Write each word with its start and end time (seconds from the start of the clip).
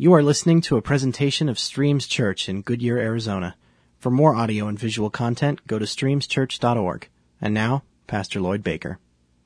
You 0.00 0.14
are 0.14 0.22
listening 0.22 0.62
to 0.62 0.78
a 0.78 0.82
presentation 0.82 1.50
of 1.50 1.58
Streams 1.58 2.06
Church 2.06 2.48
in 2.48 2.62
Goodyear, 2.62 2.96
Arizona. 2.96 3.54
For 3.98 4.10
more 4.10 4.34
audio 4.34 4.66
and 4.66 4.78
visual 4.78 5.10
content, 5.10 5.60
go 5.66 5.78
to 5.78 5.84
streamschurch.org. 5.84 7.08
And 7.38 7.52
now, 7.52 7.82
Pastor 8.06 8.40
Lloyd 8.40 8.64
Baker. 8.64 8.98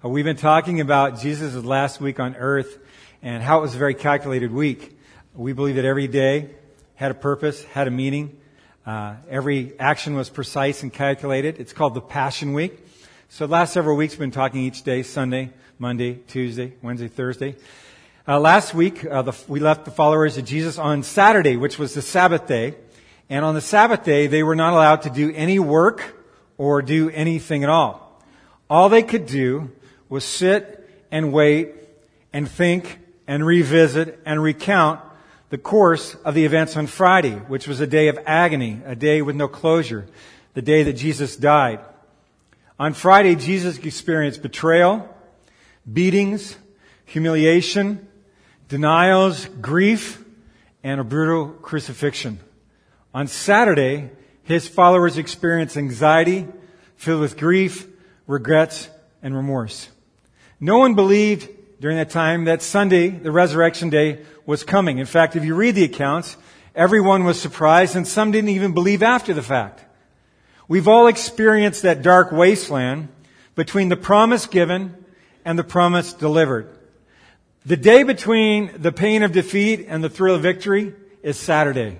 Uh, 0.04 0.11
We've 0.11 0.25
been 0.25 0.36
talking 0.36 0.80
about 0.80 1.20
Jesus' 1.20 1.56
last 1.56 2.00
week 2.00 2.20
on 2.20 2.36
earth 2.36 2.79
and 3.20 3.43
how 3.43 3.59
it 3.59 3.62
was 3.62 3.75
a 3.75 3.79
very 3.79 3.95
calculated 3.95 4.52
week. 4.52 4.96
We 5.34 5.52
believe 5.52 5.75
that 5.75 5.84
every 5.84 6.06
day 6.06 6.50
had 6.95 7.11
a 7.11 7.14
purpose, 7.14 7.64
had 7.64 7.88
a 7.88 7.91
meaning. 7.91 8.41
Uh, 8.87 9.14
every 9.30 9.73
action 9.80 10.14
was 10.14 10.29
precise 10.29 10.82
and 10.82 10.93
calculated. 10.93 11.59
It's 11.59 11.73
called 11.73 11.95
the 11.95 12.03
Passion 12.03 12.53
Week. 12.53 12.86
So 13.31 13.46
the 13.46 13.53
last 13.53 13.72
several 13.72 13.96
weeks 13.96 14.13
we've 14.13 14.21
been 14.21 14.31
talking 14.31 14.61
each 14.61 14.82
day, 14.82 15.03
Sunday, 15.03 15.50
Monday, 15.79 16.18
Tuesday, 16.29 16.75
Wednesday, 16.82 17.08
Thursday. 17.08 17.57
Uh, 18.29 18.39
last 18.39 18.75
week, 18.75 19.03
uh, 19.07 19.22
the, 19.22 19.35
we 19.49 19.58
left 19.58 19.86
the 19.86 19.91
followers 19.91 20.36
of 20.36 20.44
Jesus 20.44 20.77
on 20.77 21.03
Saturday, 21.03 21.57
which 21.57 21.79
was 21.79 21.94
the 21.94 22.03
Sabbath 22.03 22.46
day. 22.46 22.75
And 23.31 23.43
on 23.43 23.55
the 23.55 23.63
Sabbath 23.63 24.05
day, 24.05 24.27
they 24.27 24.43
were 24.43 24.55
not 24.55 24.75
allowed 24.75 25.03
to 25.03 25.11
do 25.11 25.32
any 25.35 25.58
work 25.58 26.22
or 26.58 26.82
do 26.82 27.08
anything 27.08 27.64
at 27.64 27.71
all. 27.71 28.22
All 28.69 28.91
they 28.91 29.03
could 29.03 29.25
do 29.25 29.72
was 30.11 30.25
sit 30.25 31.07
and 31.11 31.32
wait 31.32 31.72
and 32.34 32.47
think 32.47 32.98
and 33.27 33.47
revisit 33.47 34.20
and 34.27 34.42
recount 34.42 35.00
the 35.55 35.58
course 35.58 36.17
of 36.25 36.34
the 36.34 36.44
events 36.44 36.77
on 36.77 36.89
Friday, 36.89 37.31
which 37.31 37.69
was 37.69 37.78
a 37.78 37.86
day 37.86 38.08
of 38.08 38.19
agony, 38.27 38.81
a 38.84 38.97
day 38.97 39.22
with 39.22 39.36
no 39.36 39.47
closure, 39.47 40.05
the 40.55 40.61
day 40.61 40.83
that 40.83 40.94
Jesus 40.94 41.36
died. 41.36 41.78
On 42.77 42.92
Friday, 42.92 43.36
Jesus 43.36 43.78
experienced 43.78 44.42
betrayal, 44.42 45.08
beatings, 45.92 46.56
humiliation, 47.05 48.08
denials, 48.69 49.44
grief, 49.60 50.25
and 50.82 51.00
a 51.00 51.05
brutal 51.05 51.50
crucifixion. 51.50 52.41
On 53.14 53.28
Saturday, 53.28 54.10
his 54.42 54.66
followers 54.66 55.19
experienced 55.19 55.77
anxiety 55.77 56.48
filled 56.97 57.20
with 57.20 57.38
grief, 57.38 57.86
regrets, 58.27 58.91
and 59.22 59.36
remorse. 59.36 59.88
No 60.58 60.78
one 60.78 60.97
believed 60.97 61.48
during 61.80 61.97
that 61.98 62.10
time 62.10 62.47
that 62.47 62.60
Sunday, 62.60 63.10
the 63.10 63.30
resurrection 63.30 63.88
day, 63.88 64.25
was 64.47 64.64
coming. 64.64 64.98
In 64.98 65.06
fact, 65.06 65.37
if 65.37 65.45
you 65.45 65.55
read 65.55 65.75
the 65.75 65.84
accounts, 65.84 66.37
everyone 66.75 67.25
was 67.25 67.41
surprised 67.41 67.97
and 67.97 68.06
some 68.06 68.31
didn't 68.31 68.50
even 68.50 68.75
believe 68.75 69.03
after 69.03 69.33
the 69.33 69.42
fact. 69.42 69.84
We've 70.69 70.89
all 70.89 71.06
experienced 71.06 71.83
that 71.83 72.03
dark 72.03 72.33
wasteland 72.33 73.09
between 73.55 73.89
the 73.89 73.97
promise 73.97 74.47
given 74.47 75.05
and 75.45 75.59
the 75.59 75.65
promise 75.65 76.12
delivered. 76.12 76.69
The 77.67 77.77
day 77.77 78.03
between 78.03 78.70
the 78.77 78.92
pain 78.92 79.22
of 79.22 79.33
defeat 79.33 79.87
and 79.89 80.03
the 80.03 80.11
thrill 80.11 80.34
of 80.34 80.42
victory 80.42 80.95
is 81.22 81.39
Saturday. 81.39 81.98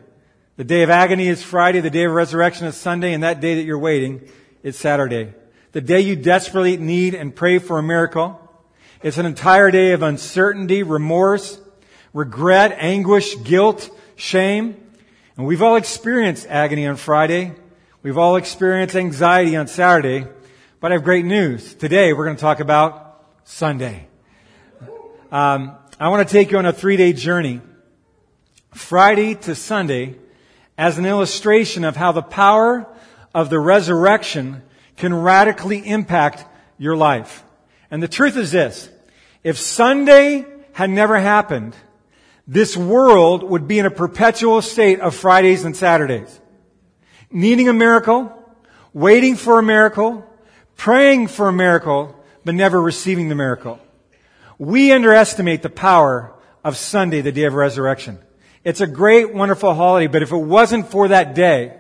The 0.57 0.65
day 0.65 0.83
of 0.83 0.91
agony 0.91 1.29
is 1.29 1.43
Friday. 1.43 1.81
The 1.81 1.91
day 1.91 2.05
of 2.05 2.13
resurrection 2.13 2.67
is 2.67 2.77
Sunday. 2.77 3.13
And 3.13 3.23
that 3.23 3.41
day 3.41 3.55
that 3.57 3.63
you're 3.63 3.79
waiting 3.79 4.29
is 4.63 4.77
Saturday. 4.77 5.33
The 5.73 5.81
day 5.81 6.01
you 6.01 6.17
desperately 6.17 6.77
need 6.77 7.15
and 7.15 7.35
pray 7.35 7.59
for 7.59 7.79
a 7.79 7.83
miracle. 7.83 8.41
It's 9.03 9.19
an 9.19 9.27
entire 9.27 9.71
day 9.71 9.93
of 9.93 10.03
uncertainty, 10.03 10.83
remorse, 10.83 11.61
regret, 12.15 12.77
anguish, 12.79 13.37
guilt, 13.43 13.91
shame. 14.17 14.77
And 15.37 15.47
we've 15.47 15.61
all 15.61 15.77
experienced 15.77 16.47
agony 16.49 16.87
on 16.87 16.97
Friday. 16.97 17.53
We've 18.03 18.17
all 18.17 18.37
experienced 18.37 18.95
anxiety 18.95 19.57
on 19.57 19.67
Saturday. 19.67 20.27
But 20.81 20.93
I 20.93 20.95
have 20.95 21.05
great 21.05 21.25
news. 21.25 21.75
Today 21.75 22.13
we're 22.13 22.25
going 22.25 22.37
to 22.37 22.41
talk 22.41 22.61
about 22.61 23.27
Sunday. 23.45 24.07
Um, 25.33 25.77
I 25.99 26.09
want 26.09 26.27
to 26.27 26.33
take 26.33 26.53
you 26.53 26.59
on 26.59 26.67
a 26.67 26.73
three 26.73 26.97
day 26.97 27.13
journey, 27.13 27.61
Friday 28.73 29.35
to 29.35 29.55
Sunday, 29.55 30.17
as 30.79 30.99
an 30.99 31.07
illustration 31.07 31.85
of 31.85 31.97
how 31.97 32.13
the 32.13 32.23
power 32.23 32.87
of 33.35 33.51
the 33.51 33.59
resurrection 33.59 34.63
can 34.97 35.13
radically 35.13 35.85
impact 35.85 36.45
your 36.79 36.97
life. 36.97 37.43
And 37.91 38.01
the 38.01 38.09
truth 38.09 38.37
is 38.37 38.53
this. 38.53 38.89
If 39.43 39.59
Sunday 39.59 40.47
had 40.73 40.91
never 40.91 41.19
happened, 41.19 41.75
this 42.47 42.77
world 42.77 43.43
would 43.43 43.67
be 43.67 43.79
in 43.79 43.87
a 43.87 43.91
perpetual 43.91 44.61
state 44.61 45.01
of 45.01 45.15
Fridays 45.15 45.65
and 45.65 45.77
Saturdays. 45.77 46.41
Needing 47.31 47.69
a 47.69 47.73
miracle, 47.73 48.33
waiting 48.93 49.37
for 49.37 49.59
a 49.59 49.63
miracle, 49.63 50.29
praying 50.77 51.29
for 51.29 51.49
a 51.49 51.53
miracle, 51.53 52.15
but 52.45 52.55
never 52.55 52.81
receiving 52.81 53.29
the 53.29 53.35
miracle. 53.35 53.81
We 54.59 54.93
underestimate 54.93 55.63
the 55.63 55.71
power 55.71 56.35
of 56.63 56.77
Sunday, 56.77 57.23
the 57.23 57.33
day 57.33 57.45
of 57.45 57.55
resurrection. 57.55 58.19
It's 58.63 58.81
a 58.81 58.87
great, 58.87 59.35
wonderful 59.35 59.75
holiday, 59.75 60.07
but 60.07 60.23
if 60.23 60.33
it 60.33 60.37
wasn't 60.37 60.91
for 60.91 61.09
that 61.09 61.35
day, 61.35 61.79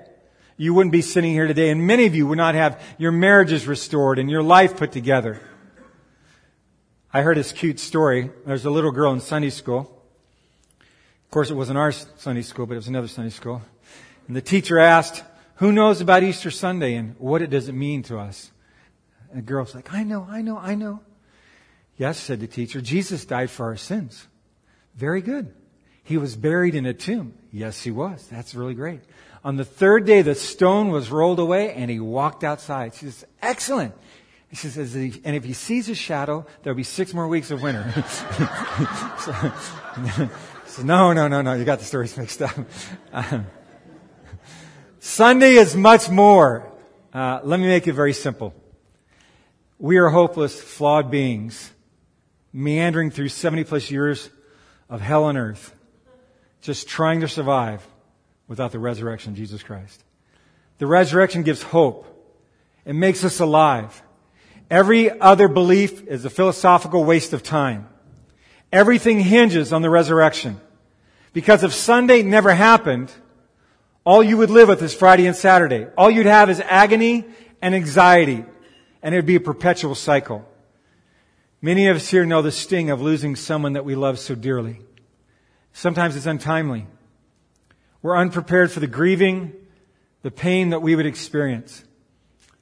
you 0.56 0.74
wouldn't 0.74 0.92
be 0.92 1.02
sitting 1.02 1.32
here 1.32 1.46
today, 1.46 1.70
and 1.70 1.86
many 1.86 2.06
of 2.06 2.14
you 2.14 2.26
would 2.26 2.38
not 2.38 2.54
have 2.54 2.80
your 2.98 3.12
marriages 3.12 3.66
restored 3.66 4.18
and 4.18 4.30
your 4.30 4.42
life 4.42 4.76
put 4.76 4.92
together. 4.92 5.40
I 7.12 7.22
heard 7.22 7.36
this 7.36 7.52
cute 7.52 7.80
story. 7.80 8.30
There's 8.44 8.64
a 8.64 8.70
little 8.70 8.90
girl 8.90 9.12
in 9.12 9.20
Sunday 9.20 9.50
school. 9.50 9.93
Of 11.34 11.36
course, 11.36 11.50
it 11.50 11.54
wasn't 11.54 11.78
our 11.78 11.90
Sunday 11.90 12.42
school, 12.42 12.64
but 12.64 12.74
it 12.74 12.76
was 12.76 12.86
another 12.86 13.08
Sunday 13.08 13.30
school. 13.30 13.60
And 14.28 14.36
the 14.36 14.40
teacher 14.40 14.78
asked, 14.78 15.24
who 15.56 15.72
knows 15.72 16.00
about 16.00 16.22
Easter 16.22 16.48
Sunday 16.48 16.94
and 16.94 17.16
what 17.18 17.42
it 17.42 17.50
does 17.50 17.68
it 17.68 17.72
mean 17.72 18.04
to 18.04 18.20
us? 18.20 18.52
And 19.30 19.38
the 19.38 19.42
girl's 19.42 19.74
like, 19.74 19.92
I 19.92 20.04
know, 20.04 20.28
I 20.30 20.42
know, 20.42 20.58
I 20.58 20.76
know. 20.76 21.00
Yes, 21.96 22.20
said 22.20 22.38
the 22.38 22.46
teacher, 22.46 22.80
Jesus 22.80 23.24
died 23.24 23.50
for 23.50 23.66
our 23.66 23.74
sins. 23.74 24.28
Very 24.94 25.20
good. 25.20 25.52
He 26.04 26.18
was 26.18 26.36
buried 26.36 26.76
in 26.76 26.86
a 26.86 26.94
tomb. 26.94 27.34
Yes, 27.50 27.82
he 27.82 27.90
was. 27.90 28.28
That's 28.28 28.54
really 28.54 28.74
great. 28.74 29.00
On 29.42 29.56
the 29.56 29.64
third 29.64 30.06
day, 30.06 30.22
the 30.22 30.36
stone 30.36 30.90
was 30.90 31.10
rolled 31.10 31.40
away 31.40 31.72
and 31.74 31.90
he 31.90 31.98
walked 31.98 32.44
outside. 32.44 32.94
She 32.94 33.06
says, 33.06 33.24
excellent. 33.42 33.92
She 34.52 34.68
says, 34.68 34.94
and 34.94 35.34
if 35.34 35.42
he 35.42 35.52
sees 35.52 35.88
a 35.88 35.96
shadow, 35.96 36.46
there'll 36.62 36.76
be 36.76 36.84
six 36.84 37.12
more 37.12 37.26
weeks 37.26 37.50
of 37.50 37.60
winter. 37.60 37.92
so, 39.18 40.30
no, 40.82 41.12
no, 41.12 41.28
no, 41.28 41.42
no, 41.42 41.54
you 41.54 41.64
got 41.64 41.78
the 41.78 41.84
stories 41.84 42.16
mixed 42.18 42.42
up. 42.42 42.56
Um, 43.12 43.46
Sunday 44.98 45.52
is 45.52 45.76
much 45.76 46.08
more. 46.08 46.72
Uh, 47.12 47.40
let 47.44 47.60
me 47.60 47.66
make 47.66 47.86
it 47.86 47.92
very 47.92 48.12
simple. 48.12 48.54
We 49.78 49.98
are 49.98 50.08
hopeless, 50.08 50.60
flawed 50.60 51.10
beings, 51.10 51.70
meandering 52.52 53.10
through 53.10 53.28
70 53.28 53.64
plus 53.64 53.90
years 53.90 54.30
of 54.88 55.00
hell 55.00 55.24
on 55.24 55.36
earth, 55.36 55.74
just 56.60 56.88
trying 56.88 57.20
to 57.20 57.28
survive 57.28 57.86
without 58.48 58.72
the 58.72 58.78
resurrection 58.78 59.32
of 59.32 59.36
Jesus 59.36 59.62
Christ. 59.62 60.02
The 60.78 60.86
resurrection 60.86 61.42
gives 61.42 61.62
hope. 61.62 62.06
It 62.84 62.94
makes 62.94 63.24
us 63.24 63.40
alive. 63.40 64.02
Every 64.70 65.20
other 65.20 65.48
belief 65.48 66.06
is 66.06 66.24
a 66.24 66.30
philosophical 66.30 67.04
waste 67.04 67.32
of 67.32 67.42
time. 67.42 67.88
Everything 68.74 69.20
hinges 69.20 69.72
on 69.72 69.82
the 69.82 69.88
resurrection. 69.88 70.60
Because 71.32 71.62
if 71.62 71.72
Sunday 71.72 72.22
never 72.22 72.52
happened, 72.52 73.12
all 74.04 74.20
you 74.20 74.36
would 74.36 74.50
live 74.50 74.68
with 74.68 74.82
is 74.82 74.92
Friday 74.92 75.28
and 75.28 75.36
Saturday. 75.36 75.86
All 75.96 76.10
you'd 76.10 76.26
have 76.26 76.50
is 76.50 76.58
agony 76.58 77.24
and 77.62 77.72
anxiety, 77.72 78.44
and 79.00 79.14
it 79.14 79.18
would 79.18 79.26
be 79.26 79.36
a 79.36 79.40
perpetual 79.40 79.94
cycle. 79.94 80.44
Many 81.62 81.86
of 81.86 81.96
us 81.96 82.08
here 82.08 82.26
know 82.26 82.42
the 82.42 82.50
sting 82.50 82.90
of 82.90 83.00
losing 83.00 83.36
someone 83.36 83.74
that 83.74 83.84
we 83.84 83.94
love 83.94 84.18
so 84.18 84.34
dearly. 84.34 84.80
Sometimes 85.72 86.16
it's 86.16 86.26
untimely. 86.26 86.88
We're 88.02 88.16
unprepared 88.16 88.72
for 88.72 88.80
the 88.80 88.88
grieving, 88.88 89.52
the 90.22 90.32
pain 90.32 90.70
that 90.70 90.82
we 90.82 90.96
would 90.96 91.06
experience. 91.06 91.84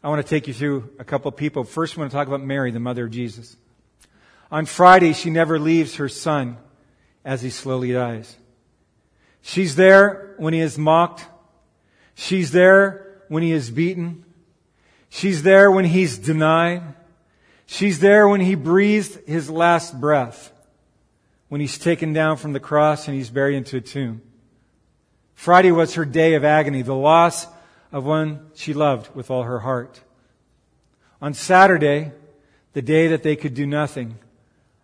I 0.04 0.10
want 0.10 0.20
to 0.20 0.28
take 0.28 0.46
you 0.46 0.52
through 0.52 0.90
a 0.98 1.04
couple 1.04 1.30
of 1.30 1.38
people. 1.38 1.64
First, 1.64 1.96
I 1.96 2.00
want 2.02 2.10
to 2.10 2.14
talk 2.14 2.28
about 2.28 2.42
Mary, 2.42 2.70
the 2.70 2.80
mother 2.80 3.06
of 3.06 3.12
Jesus. 3.12 3.56
On 4.52 4.66
Friday, 4.66 5.14
she 5.14 5.30
never 5.30 5.58
leaves 5.58 5.96
her 5.96 6.10
son 6.10 6.58
as 7.24 7.40
he 7.40 7.48
slowly 7.48 7.92
dies. 7.92 8.36
She's 9.40 9.76
there 9.76 10.34
when 10.36 10.52
he 10.52 10.60
is 10.60 10.76
mocked. 10.76 11.26
She's 12.14 12.52
there 12.52 13.22
when 13.28 13.42
he 13.42 13.50
is 13.50 13.70
beaten. 13.70 14.26
She's 15.08 15.42
there 15.42 15.70
when 15.70 15.86
he's 15.86 16.18
denied. 16.18 16.82
She's 17.64 18.00
there 18.00 18.28
when 18.28 18.42
he 18.42 18.54
breathes 18.54 19.16
his 19.26 19.48
last 19.48 19.98
breath. 19.98 20.52
When 21.48 21.62
he's 21.62 21.78
taken 21.78 22.12
down 22.12 22.36
from 22.36 22.52
the 22.52 22.60
cross 22.60 23.08
and 23.08 23.16
he's 23.16 23.30
buried 23.30 23.56
into 23.56 23.78
a 23.78 23.80
tomb. 23.80 24.20
Friday 25.34 25.72
was 25.72 25.94
her 25.94 26.04
day 26.04 26.34
of 26.34 26.44
agony, 26.44 26.82
the 26.82 26.94
loss 26.94 27.46
of 27.90 28.04
one 28.04 28.50
she 28.54 28.74
loved 28.74 29.14
with 29.14 29.30
all 29.30 29.44
her 29.44 29.60
heart. 29.60 30.02
On 31.22 31.32
Saturday, 31.32 32.12
the 32.74 32.82
day 32.82 33.08
that 33.08 33.22
they 33.22 33.34
could 33.34 33.54
do 33.54 33.66
nothing, 33.66 34.18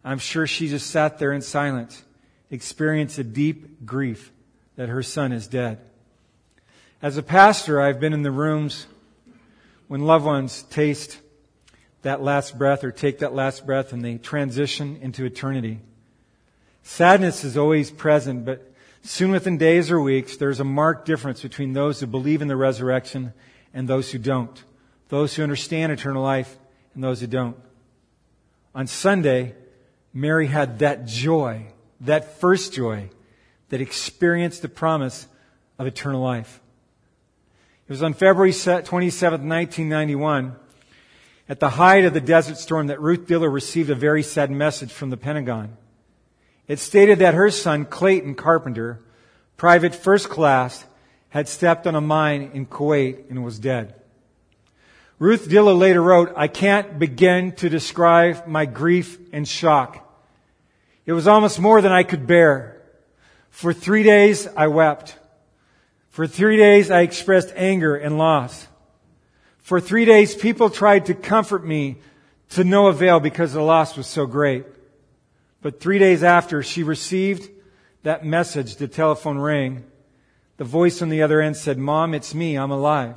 I'm 0.09 0.19
sure 0.19 0.47
she 0.47 0.69
just 0.69 0.89
sat 0.89 1.19
there 1.19 1.33
in 1.33 1.43
silence, 1.43 2.03
experienced 2.51 3.19
a 3.19 3.25
deep 3.25 3.85
grief 3.85 4.33
that 4.77 4.89
her 4.89 5.03
son 5.03 5.33
is 5.33 5.47
dead. 5.47 5.81
As 7.03 7.19
a 7.19 7.23
pastor, 7.23 7.79
I've 7.79 8.01
been 8.01 8.15
in 8.15 8.23
the 8.23 8.31
rooms 8.31 8.87
when 9.87 10.01
loved 10.01 10.25
ones 10.25 10.63
taste 10.71 11.19
that 12.01 12.23
last 12.23 12.57
breath 12.57 12.85
or 12.85 12.91
take 12.91 13.19
that 13.19 13.35
last 13.35 13.67
breath 13.67 13.93
and 13.93 14.03
they 14.03 14.17
transition 14.17 14.99
into 15.03 15.27
eternity. 15.27 15.81
Sadness 16.83 17.45
is 17.45 17.59
always 17.59 17.91
present, 17.91 18.47
but 18.47 18.73
soon 19.03 19.31
within 19.31 19.59
days 19.59 19.91
or 19.91 20.01
weeks, 20.01 20.39
there's 20.39 20.59
a 20.59 20.65
marked 20.65 21.05
difference 21.05 21.43
between 21.43 21.75
those 21.75 22.01
who 22.01 22.07
believe 22.07 22.41
in 22.41 22.49
the 22.49 22.57
resurrection 22.57 23.35
and 23.75 23.87
those 23.87 24.11
who 24.11 24.19
don't. 24.19 24.65
Those 25.11 25.35
who 25.35 25.43
understand 25.43 25.93
eternal 25.93 26.23
life 26.23 26.57
and 26.95 27.05
those 27.05 27.21
who 27.21 27.27
don't. 27.27 27.59
On 28.75 28.87
Sunday, 28.87 29.55
Mary 30.13 30.47
had 30.47 30.79
that 30.81 31.07
joy, 31.07 31.67
that 32.01 32.41
first 32.41 32.73
joy, 32.73 33.11
that 33.69 33.81
experienced 33.81 34.63
the 34.63 34.69
promise 34.69 35.27
of 35.79 35.87
eternal 35.87 36.23
life. 36.23 36.61
It 37.87 37.93
was 37.93 38.03
on 38.03 38.15
February 38.15 38.53
27, 38.53 39.49
1991, 39.49 40.57
at 41.49 41.61
the 41.61 41.71
height 41.71 42.05
of 42.05 42.13
the 42.13 42.21
desert 42.21 42.59
storm, 42.59 42.89
that 42.89 43.01
Ruth 43.01 43.27
Diller 43.27 43.51
received 43.51 43.89
a 43.89 43.95
very 43.95 44.23
sad 44.23 44.51
message 44.51 44.93
from 44.93 45.11
the 45.11 45.17
Pentagon. 45.17 45.77
It 46.67 46.79
stated 46.79 47.21
that 47.21 47.35
her 47.35 47.51
son, 47.51 47.87
Clayton 47.87 48.35
Carpenter, 48.35 49.01
private 49.57 49.95
first 49.95 50.29
class, 50.29 50.85
had 51.31 51.49
stepped 51.49 51.87
on 51.87 51.95
a 51.95 52.01
mine 52.01 52.51
in 52.53 52.67
Kuwait 52.67 53.31
and 53.31 53.43
was 53.45 53.59
dead. 53.59 53.95
Ruth 55.19 55.49
Diller 55.49 55.73
later 55.73 56.01
wrote, 56.01 56.33
I 56.37 56.47
can't 56.47 56.99
begin 56.99 57.53
to 57.57 57.69
describe 57.69 58.47
my 58.47 58.67
grief 58.67 59.19
and 59.33 59.47
shock. 59.47 60.05
It 61.07 61.13
was 61.13 61.27
almost 61.27 61.59
more 61.59 61.81
than 61.81 61.91
I 61.91 62.05
could 62.05 62.27
bear. 62.27 62.81
For 63.51 63.73
three 63.73 64.05
days 64.05 64.47
I 64.57 64.69
wept. 64.69 65.19
For 66.11 66.27
three 66.27 66.57
days 66.57 66.91
I 66.91 67.01
expressed 67.01 67.53
anger 67.57 67.97
and 67.97 68.17
loss. 68.17 68.69
For 69.59 69.81
three 69.81 70.05
days 70.05 70.37
people 70.37 70.71
tried 70.71 71.07
to 71.07 71.15
comfort 71.15 71.67
me 71.67 71.97
to 72.51 72.63
no 72.63 72.87
avail 72.87 73.19
because 73.19 73.53
the 73.53 73.63
loss 73.63 73.97
was 73.97 74.07
so 74.07 74.25
great. 74.27 74.67
But 75.61 75.81
three 75.81 75.99
days 75.99 76.23
after 76.23 76.63
she 76.63 76.85
received 76.85 77.51
that 78.05 78.25
message, 78.25 78.77
the 78.77 78.87
telephone 78.87 79.39
rang. 79.39 79.85
The 80.57 80.65
voice 80.65 81.03
on 81.03 81.09
the 81.09 81.23
other 81.23 81.41
end 81.41 81.57
said, 81.57 81.77
Mom, 81.77 82.15
it's 82.15 82.35
me. 82.35 82.57
I'm 82.57 82.71
alive. 82.71 83.17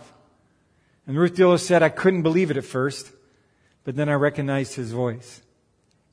And 1.11 1.19
Ruth 1.19 1.35
Diller 1.35 1.57
said, 1.57 1.83
I 1.83 1.89
couldn't 1.89 2.21
believe 2.21 2.51
it 2.51 2.55
at 2.55 2.63
first, 2.63 3.11
but 3.83 3.97
then 3.97 4.07
I 4.07 4.13
recognized 4.13 4.75
his 4.75 4.93
voice. 4.93 5.41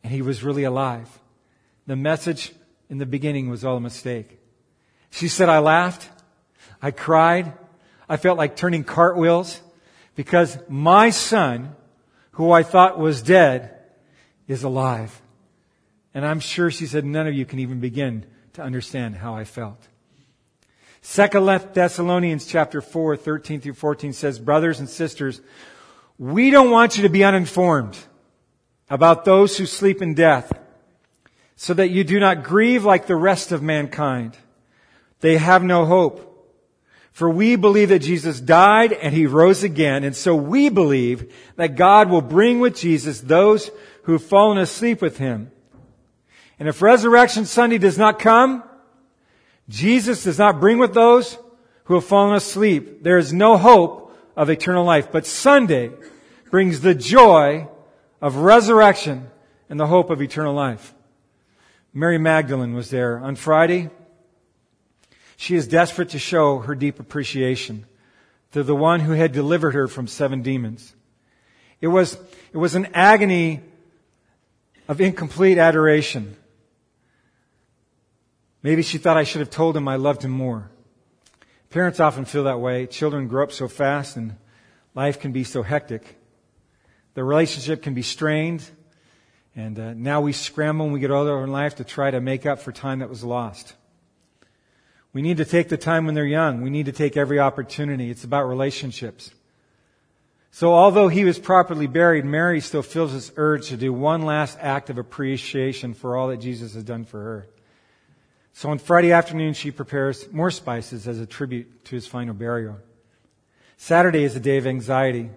And 0.03 0.13
he 0.13 0.23
was 0.23 0.43
really 0.43 0.65
alive. 0.65 1.09
The 1.87 1.95
message 1.95 2.53
in 2.91 2.99
the 2.99 3.07
beginning 3.07 3.49
was 3.49 3.65
all 3.65 3.77
a 3.77 3.81
mistake. 3.81 4.41
She 5.11 5.29
said, 5.29 5.49
I 5.49 5.61
laughed. 5.61 6.11
I 6.83 6.91
cried. 6.91 7.53
I 8.09 8.17
felt 8.17 8.39
like 8.39 8.57
turning 8.57 8.83
cartwheels 8.83 9.61
because 10.17 10.59
my 10.69 11.11
son, 11.11 11.77
who 12.33 12.51
I 12.51 12.65
thought 12.65 12.99
was 12.99 13.23
dead, 13.23 13.79
is 14.49 14.65
alive. 14.65 15.23
And 16.13 16.27
I'm 16.27 16.41
sure 16.41 16.73
she 16.73 16.87
said 16.87 17.05
none 17.05 17.29
of 17.29 17.35
you 17.35 17.47
can 17.47 17.61
even 17.61 17.79
begin 17.79 18.27
to 18.55 18.63
understand 18.63 19.15
how 19.15 19.37
I 19.37 19.45
felt. 19.45 19.81
Second 21.01 21.47
Thessalonians 21.75 22.47
chapter 22.47 22.81
4, 22.81 23.17
13 23.17 23.61
through 23.61 23.75
14 23.75 24.13
says, 24.13 24.39
brothers 24.39 24.81
and 24.81 24.89
sisters, 24.89 25.41
we 26.19 26.51
don't 26.51 26.71
want 26.71 26.97
you 26.97 27.05
to 27.05 27.09
be 27.09 27.25
uninformed 27.25 27.97
about 28.91 29.25
those 29.25 29.57
who 29.57 29.67
sleep 29.67 30.03
in 30.03 30.15
death 30.15 30.53
so 31.57 31.75
that 31.75 31.91
you 31.91 32.05
do 32.05 32.21
not 32.21 32.43
grieve 32.45 32.85
like 32.85 33.07
the 33.07 33.17
rest 33.17 33.53
of 33.53 33.63
mankind. 33.63 34.37
They 35.21 35.39
have 35.39 35.63
no 35.63 35.85
hope. 35.85 36.25
For 37.13 37.29
we 37.29 37.57
believe 37.57 37.89
that 37.89 37.99
Jesus 37.99 38.41
died 38.41 38.93
and 38.93 39.13
he 39.13 39.27
rose 39.27 39.65
again, 39.65 40.05
and 40.05 40.15
so 40.15 40.37
we 40.37 40.69
believe 40.69 41.35
that 41.57 41.75
God 41.75 42.09
will 42.09 42.23
bring 42.23 42.61
with 42.61 42.77
Jesus 42.77 43.21
those 43.21 43.73
who 44.05 44.13
have 44.13 44.23
fallen 44.23 44.57
asleep 44.59 45.03
with 45.03 45.19
him. 45.19 45.51
And 46.61 46.69
if 46.69 46.81
Resurrection 46.81 47.45
Sunday 47.45 47.79
does 47.79 47.99
not 47.99 48.21
come, 48.21 48.63
Jesus 49.69 50.25
does 50.25 50.39
not 50.39 50.61
bring 50.61 50.79
with 50.79 50.95
those 50.95 51.39
who 51.85 51.95
have 51.95 52.05
fallen 52.05 52.35
asleep. 52.35 53.03
There 53.03 53.19
is 53.19 53.33
no 53.33 53.57
hope 53.57 54.17
of 54.37 54.51
eternal 54.51 54.85
life. 54.85 55.11
But 55.13 55.27
Sunday 55.27 55.91
brings 56.51 56.81
the 56.81 56.95
joy 56.95 57.69
of 58.21 58.37
resurrection 58.37 59.31
and 59.69 59.79
the 59.79 59.87
hope 59.87 60.11
of 60.11 60.23
eternal 60.23 60.55
life. 60.55 60.95
Mary 61.93 62.19
Magdalene 62.19 62.75
was 62.75 62.91
there 62.91 63.19
on 63.19 63.37
Friday. 63.37 63.91
She 65.37 65.55
is 65.55 65.67
desperate 65.67 66.11
to 66.11 66.19
show 66.19 66.59
her 66.61 66.75
deep 66.75 67.01
appreciation 67.01 67.87
to 68.53 68.63
the 68.63 68.75
one 68.75 69.01
who 69.01 69.13
had 69.13 69.33
delivered 69.33 69.75
her 69.75 69.89
from 69.89 70.07
seven 70.07 70.43
demons. 70.43 70.95
It 71.81 71.89
was, 71.89 72.19
it 72.53 72.57
was 72.57 72.75
an 72.75 72.89
agony 72.95 73.61
of 74.89 75.01
incomplete 75.01 75.59
adoration. 75.59 76.37
Maybe 78.63 78.83
she 78.83 78.99
thought 78.99 79.17
I 79.17 79.25
should 79.25 79.41
have 79.41 79.51
told 79.51 79.77
him 79.77 79.89
I 79.89 79.97
loved 79.97 80.23
him 80.23 80.31
more. 80.31 80.71
Parents 81.71 82.01
often 82.01 82.25
feel 82.25 82.45
that 82.45 82.61
way. 82.61 82.87
Children 82.87 83.29
grow 83.29 83.45
up 83.45 83.53
so 83.53 83.69
fast 83.69 84.17
and 84.17 84.37
life 84.95 85.21
can 85.21 85.33
be 85.33 85.45
so 85.45 85.63
hectic. 85.63 86.19
The 87.15 87.23
relationship 87.23 87.83
can 87.83 87.95
be 87.95 88.03
strained. 88.03 88.69
And 89.55 89.79
uh, 89.79 89.93
now 89.95 90.21
we 90.21 90.33
scramble 90.33 90.87
when 90.87 90.93
we 90.93 91.01
get 91.01 91.11
older 91.11 91.43
in 91.43 91.51
life 91.51 91.77
to 91.77 91.85
try 91.85 92.11
to 92.11 92.21
make 92.21 92.47
up 92.47 92.61
for 92.61 92.73
time 92.73 93.01
that 93.01 93.09
was 93.09 93.25
lost. 93.25 93.75
We 95.13 95.23
need 95.23 95.39
to 95.39 95.45
take 95.45 95.69
the 95.69 95.77
time 95.77 96.07
when 96.07 96.15
they're 96.15 96.25
young. 96.25 96.63
We 96.63 96.71
need 96.71 96.87
to 96.87 96.93
take 96.93 97.17
every 97.17 97.41
opportunity. 97.41 98.11
It's 98.11 98.25
about 98.25 98.49
relationships. 98.49 99.33
So 100.51 100.73
although 100.75 101.09
he 101.09 101.25
was 101.25 101.39
properly 101.39 101.87
buried, 101.87 102.25
Mary 102.25 102.61
still 102.61 102.83
feels 102.83 103.13
this 103.13 103.33
urge 103.37 103.69
to 103.69 103.77
do 103.77 103.93
one 103.93 104.23
last 104.23 104.59
act 104.61 104.91
of 104.91 104.99
appreciation 104.99 105.95
for 105.95 106.17
all 106.17 106.29
that 106.29 106.39
Jesus 106.39 106.75
has 106.75 106.85
done 106.85 107.05
for 107.05 107.21
her. 107.21 107.49
So 108.59 108.71
on 108.71 108.79
Friday 108.79 109.13
afternoon, 109.13 109.55
she 109.55 109.71
prepares 109.71 110.33
more 110.33 110.51
spices 110.51 111.07
as 111.07 111.21
a 111.21 111.27
tribute 111.27 111.85
to 111.85 111.95
his 111.95 112.09
final 112.09 112.35
burial. 112.35 112.79
Saturday 113.77 114.25
is 114.25 114.35
a 114.35 114.41
day 114.41 114.57
of 114.57 114.67
anxiety, 114.67 115.31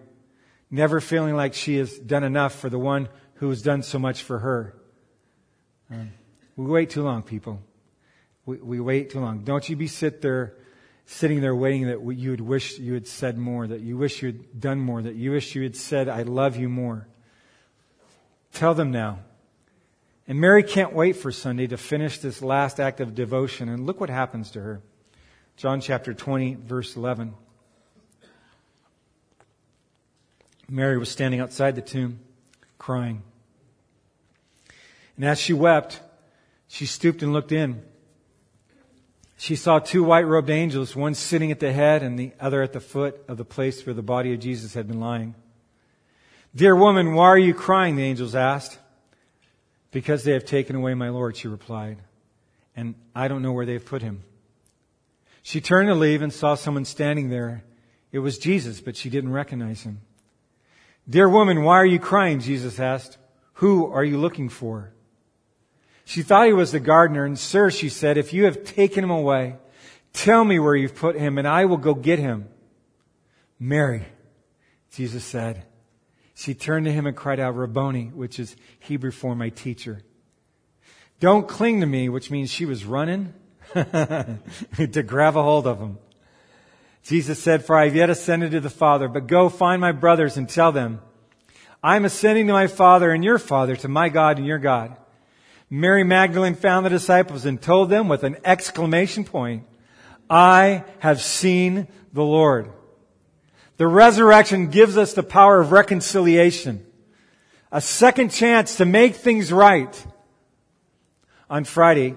never 0.72 1.00
feeling 1.00 1.36
like 1.36 1.54
she 1.54 1.76
has 1.76 2.00
done 2.00 2.24
enough 2.24 2.56
for 2.56 2.68
the 2.68 2.80
one 2.80 3.10
who 3.36 3.48
has 3.50 3.62
done 3.62 3.84
so 3.84 4.00
much 4.00 4.24
for 4.24 4.40
her. 4.40 4.76
Um, 5.92 6.12
we 6.56 6.66
wait 6.66 6.90
too 6.90 7.04
long, 7.04 7.22
people. 7.22 7.62
We, 8.48 8.58
we 8.58 8.80
wait 8.80 9.12
too 9.12 9.20
long. 9.20 9.44
Don't 9.44 9.70
you 9.70 9.76
be 9.76 9.86
sit 9.86 10.24
there, 10.24 10.56
sitting 11.06 11.42
there 11.42 11.56
waiting 11.56 11.86
that 11.90 12.02
you 12.16 12.32
would 12.32 12.42
wish 12.42 12.80
you 12.80 12.96
had 12.96 13.06
said 13.06 13.38
more, 13.38 13.68
that 13.68 13.82
you 13.82 13.98
wish 13.98 14.24
you 14.24 14.30
had 14.30 14.60
done 14.60 14.80
more, 14.80 15.00
that 15.00 15.14
you 15.14 15.30
wish 15.30 15.54
you 15.54 15.62
had 15.62 15.76
said, 15.76 16.10
I 16.10 16.24
love 16.24 16.56
you 16.56 16.70
more. 16.70 17.08
Tell 18.52 18.74
them 18.74 18.90
now. 18.90 19.20
And 20.32 20.40
Mary 20.40 20.64
can't 20.64 20.94
wait 20.94 21.18
for 21.18 21.30
Sunday 21.30 21.68
to 21.68 21.78
finish 21.78 22.20
this 22.20 22.42
last 22.42 22.80
act 22.80 23.02
of 23.02 23.14
devotion. 23.14 23.68
And 23.68 23.86
look 23.86 24.00
what 24.00 24.10
happens 24.10 24.50
to 24.52 24.62
her. 24.62 24.82
John 25.58 25.82
chapter 25.82 26.14
20, 26.14 26.56
verse 26.56 26.96
11. 26.96 27.34
Mary 30.70 30.98
was 30.98 31.10
standing 31.10 31.42
outside 31.42 31.76
the 31.76 31.82
tomb, 31.82 32.22
crying. 32.78 33.24
And 35.18 35.26
as 35.26 35.38
she 35.38 35.52
wept, 35.52 36.00
she 36.70 36.86
stooped 36.86 37.22
and 37.22 37.34
looked 37.34 37.52
in. 37.52 37.84
She 39.36 39.58
saw 39.58 39.80
two 39.80 40.02
white 40.02 40.26
robed 40.26 40.50
angels, 40.50 40.96
one 40.96 41.14
sitting 41.14 41.52
at 41.52 41.60
the 41.60 41.74
head 41.74 42.04
and 42.04 42.18
the 42.18 42.32
other 42.40 42.62
at 42.62 42.72
the 42.72 42.80
foot 42.80 43.22
of 43.28 43.36
the 43.36 43.44
place 43.44 43.86
where 43.86 43.94
the 43.94 44.02
body 44.02 44.34
of 44.34 44.40
Jesus 44.40 44.76
had 44.76 44.88
been 44.88 45.02
lying. 45.02 45.36
Dear 46.56 46.74
woman, 46.74 47.16
why 47.16 47.26
are 47.26 47.38
you 47.38 47.54
crying? 47.54 47.98
The 47.98 48.04
angels 48.04 48.34
asked. 48.34 48.78
Because 49.92 50.24
they 50.24 50.32
have 50.32 50.46
taken 50.46 50.76
away 50.76 50.94
my 50.94 51.10
Lord, 51.10 51.36
she 51.36 51.48
replied. 51.48 51.98
And 52.76 52.96
I 53.14 53.28
don't 53.28 53.42
know 53.42 53.52
where 53.52 53.66
they've 53.66 53.86
put 53.86 54.02
him. 54.02 54.24
She 55.44 55.60
turned 55.60 55.90
to 55.90 55.96
leave 55.96 56.22
and 56.22 56.32
saw 56.32 56.56
someone 56.56 56.86
standing 56.86 57.30
there. 57.30 57.64
It 58.12 58.20
was 58.20 58.38
Jesus, 58.38 58.80
but 58.80 58.96
she 58.96 59.10
didn't 59.10 59.34
recognize 59.34 59.82
him. 59.82 60.02
Dear 61.10 61.28
woman, 61.28 61.64
why 61.64 61.76
are 61.76 61.86
you 61.86 62.00
crying? 62.00 62.40
Jesus 62.40 62.80
asked. 62.80 63.18
Who 63.56 63.92
are 63.92 64.04
you 64.04 64.18
looking 64.18 64.50
for? 64.50 64.92
She 66.06 66.24
thought 66.24 66.48
he 66.48 66.54
was 66.54 66.72
the 66.72 66.80
gardener, 66.80 67.26
and 67.26 67.38
sir, 67.38 67.70
she 67.70 67.90
said, 67.90 68.18
if 68.18 68.34
you 68.34 68.46
have 68.46 68.64
taken 68.64 69.04
him 69.04 69.12
away, 69.12 69.56
tell 70.14 70.44
me 70.44 70.60
where 70.60 70.76
you've 70.76 70.96
put 70.96 71.16
him, 71.16 71.38
and 71.38 71.48
I 71.48 71.66
will 71.66 71.78
go 71.78 71.94
get 71.94 72.20
him. 72.20 72.50
Mary, 73.60 74.06
Jesus 74.92 75.24
said. 75.24 75.64
She 76.42 76.56
turned 76.56 76.88
to 76.88 76.92
him 76.92 77.06
and 77.06 77.16
cried 77.16 77.40
out, 77.40 77.56
Rabboni, 77.56 78.06
which 78.06 78.40
is 78.40 78.56
Hebrew 78.80 79.12
for 79.12 79.36
my 79.36 79.50
teacher. 79.50 80.02
Don't 81.20 81.48
cling 81.48 81.82
to 81.82 81.86
me, 81.86 82.10
which 82.10 82.32
means 82.32 82.50
she 82.50 82.66
was 82.66 82.84
running 82.84 83.36
to 83.76 85.04
grab 85.06 85.38
a 85.38 85.44
hold 85.44 85.68
of 85.68 85.78
him. 85.78 86.00
Jesus 87.04 87.38
said, 87.38 87.64
for 87.64 87.78
I 87.78 87.86
have 87.86 87.96
yet 87.96 88.10
ascended 88.10 88.54
to 88.54 88.60
the 88.60 88.72
Father, 88.72 89.08
but 89.08 89.28
go 89.28 89.50
find 89.50 89.80
my 89.80 89.92
brothers 89.92 90.36
and 90.36 90.50
tell 90.50 90.72
them, 90.72 91.02
I'm 91.84 92.06
ascending 92.06 92.48
to 92.48 92.54
my 92.54 92.66
Father 92.66 93.12
and 93.12 93.24
your 93.24 93.38
Father, 93.38 93.76
to 93.76 93.88
my 93.88 94.10
God 94.10 94.40
and 94.40 94.48
your 94.48 94.58
God. 94.58 94.98
Mary 95.70 96.04
Magdalene 96.04 96.56
found 96.56 96.88
the 96.88 96.90
disciples 96.90 97.46
and 97.46 97.62
told 97.62 97.92
them 97.92 98.08
with 98.08 98.24
an 98.24 98.38
exclamation 98.44 99.26
point, 99.26 99.68
I 100.28 100.86
have 101.02 101.22
seen 101.22 101.88
the 102.14 102.24
Lord. 102.24 102.72
The 103.78 103.88
resurrection 103.88 104.70
gives 104.70 104.98
us 104.98 105.14
the 105.14 105.24
power 105.24 105.60
of 105.60 105.72
reconciliation, 105.72 106.86
a 107.72 107.82
second 107.82 108.30
chance 108.30 108.78
to 108.78 108.86
make 108.86 109.16
things 109.16 109.52
right. 109.52 110.06
On 111.50 111.64
Friday, 111.64 112.16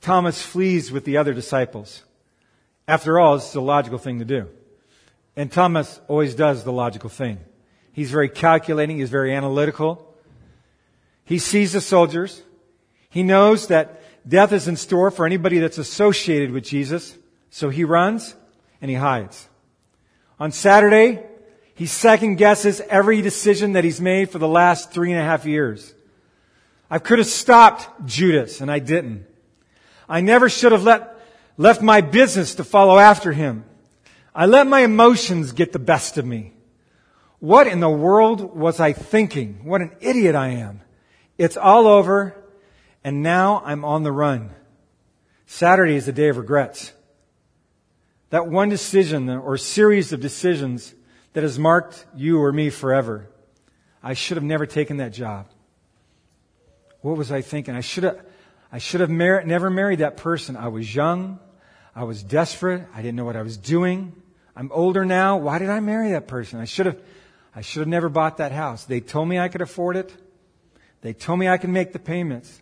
Thomas 0.00 0.42
flees 0.42 0.90
with 0.90 1.04
the 1.04 1.16
other 1.16 1.34
disciples. 1.34 2.04
After 2.86 3.18
all, 3.18 3.36
it's 3.36 3.52
the 3.52 3.60
logical 3.60 3.98
thing 3.98 4.18
to 4.18 4.24
do. 4.24 4.48
And 5.36 5.52
Thomas 5.52 6.00
always 6.08 6.34
does 6.34 6.64
the 6.64 6.72
logical 6.72 7.10
thing. 7.10 7.38
He's 7.92 8.10
very 8.10 8.28
calculating, 8.28 8.98
he's 8.98 9.10
very 9.10 9.34
analytical. 9.34 10.04
He 11.24 11.38
sees 11.38 11.72
the 11.72 11.80
soldiers. 11.80 12.42
He 13.10 13.22
knows 13.22 13.68
that 13.68 14.02
death 14.26 14.52
is 14.52 14.66
in 14.66 14.76
store 14.76 15.10
for 15.10 15.26
anybody 15.26 15.58
that's 15.58 15.78
associated 15.78 16.50
with 16.50 16.64
Jesus. 16.64 17.16
So 17.50 17.68
he 17.68 17.84
runs 17.84 18.34
and 18.80 18.90
he 18.90 18.96
hides. 18.96 19.48
On 20.40 20.52
Saturday, 20.52 21.22
he 21.74 21.86
second 21.86 22.36
guesses 22.36 22.80
every 22.88 23.22
decision 23.22 23.72
that 23.72 23.84
he's 23.84 24.00
made 24.00 24.30
for 24.30 24.38
the 24.38 24.48
last 24.48 24.90
three 24.90 25.12
and 25.12 25.20
a 25.20 25.24
half 25.24 25.46
years. 25.46 25.94
I 26.90 26.98
could 26.98 27.18
have 27.18 27.28
stopped 27.28 28.06
Judas 28.06 28.60
and 28.60 28.70
I 28.70 28.78
didn't. 28.78 29.26
I 30.08 30.20
never 30.20 30.48
should 30.48 30.72
have 30.72 30.84
let, 30.84 31.20
left 31.56 31.82
my 31.82 32.00
business 32.00 32.54
to 32.56 32.64
follow 32.64 32.98
after 32.98 33.32
him. 33.32 33.64
I 34.34 34.46
let 34.46 34.66
my 34.66 34.80
emotions 34.80 35.52
get 35.52 35.72
the 35.72 35.78
best 35.78 36.18
of 36.18 36.24
me. 36.24 36.52
What 37.40 37.66
in 37.66 37.80
the 37.80 37.90
world 37.90 38.56
was 38.56 38.80
I 38.80 38.92
thinking? 38.92 39.60
What 39.64 39.80
an 39.80 39.94
idiot 40.00 40.34
I 40.34 40.48
am. 40.48 40.80
It's 41.36 41.56
all 41.56 41.86
over 41.86 42.34
and 43.04 43.22
now 43.22 43.62
I'm 43.64 43.84
on 43.84 44.02
the 44.02 44.12
run. 44.12 44.50
Saturday 45.46 45.94
is 45.94 46.08
a 46.08 46.12
day 46.12 46.28
of 46.28 46.36
regrets. 46.36 46.92
That 48.30 48.46
one 48.46 48.68
decision 48.68 49.28
or 49.28 49.56
series 49.56 50.12
of 50.12 50.20
decisions 50.20 50.94
that 51.32 51.42
has 51.42 51.58
marked 51.58 52.06
you 52.14 52.40
or 52.42 52.52
me 52.52 52.70
forever. 52.70 53.28
I 54.02 54.14
should 54.14 54.36
have 54.36 54.44
never 54.44 54.66
taken 54.66 54.98
that 54.98 55.12
job. 55.12 55.46
What 57.00 57.16
was 57.16 57.32
I 57.32 57.42
thinking? 57.42 57.74
I 57.74 57.80
should 57.80 58.04
have, 58.04 58.20
I 58.72 58.78
should 58.78 59.00
have 59.00 59.10
mar- 59.10 59.42
never 59.44 59.70
married 59.70 60.00
that 60.00 60.16
person. 60.16 60.56
I 60.56 60.68
was 60.68 60.94
young. 60.94 61.38
I 61.94 62.04
was 62.04 62.22
desperate. 62.22 62.86
I 62.94 63.02
didn't 63.02 63.16
know 63.16 63.24
what 63.24 63.36
I 63.36 63.42
was 63.42 63.56
doing. 63.56 64.14
I'm 64.54 64.70
older 64.72 65.04
now. 65.04 65.36
Why 65.36 65.58
did 65.58 65.70
I 65.70 65.80
marry 65.80 66.10
that 66.10 66.28
person? 66.28 66.60
I 66.60 66.64
should 66.64 66.86
have, 66.86 67.00
I 67.54 67.60
should 67.60 67.80
have 67.80 67.88
never 67.88 68.08
bought 68.08 68.38
that 68.38 68.52
house. 68.52 68.84
They 68.84 69.00
told 69.00 69.28
me 69.28 69.38
I 69.38 69.48
could 69.48 69.62
afford 69.62 69.96
it. 69.96 70.14
They 71.00 71.12
told 71.12 71.38
me 71.38 71.48
I 71.48 71.58
could 71.58 71.70
make 71.70 71.92
the 71.92 71.98
payments. 71.98 72.60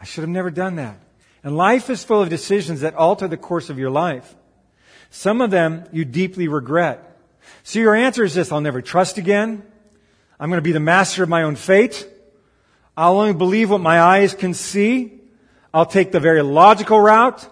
I 0.00 0.04
should 0.04 0.22
have 0.22 0.30
never 0.30 0.50
done 0.50 0.76
that. 0.76 0.98
And 1.42 1.56
life 1.56 1.90
is 1.90 2.02
full 2.02 2.22
of 2.22 2.30
decisions 2.30 2.80
that 2.80 2.94
alter 2.94 3.28
the 3.28 3.36
course 3.36 3.68
of 3.68 3.78
your 3.78 3.90
life. 3.90 4.34
Some 5.14 5.40
of 5.40 5.52
them 5.52 5.84
you 5.92 6.04
deeply 6.04 6.48
regret. 6.48 7.20
So 7.62 7.78
your 7.78 7.94
answer 7.94 8.24
is 8.24 8.34
this, 8.34 8.50
I'll 8.50 8.60
never 8.60 8.82
trust 8.82 9.16
again. 9.16 9.62
I'm 10.40 10.50
going 10.50 10.58
to 10.58 10.62
be 10.62 10.72
the 10.72 10.80
master 10.80 11.22
of 11.22 11.28
my 11.28 11.44
own 11.44 11.54
fate. 11.54 12.04
I'll 12.96 13.20
only 13.20 13.32
believe 13.32 13.70
what 13.70 13.80
my 13.80 14.00
eyes 14.00 14.34
can 14.34 14.54
see. 14.54 15.20
I'll 15.72 15.86
take 15.86 16.10
the 16.10 16.18
very 16.18 16.42
logical 16.42 16.98
route. 16.98 17.48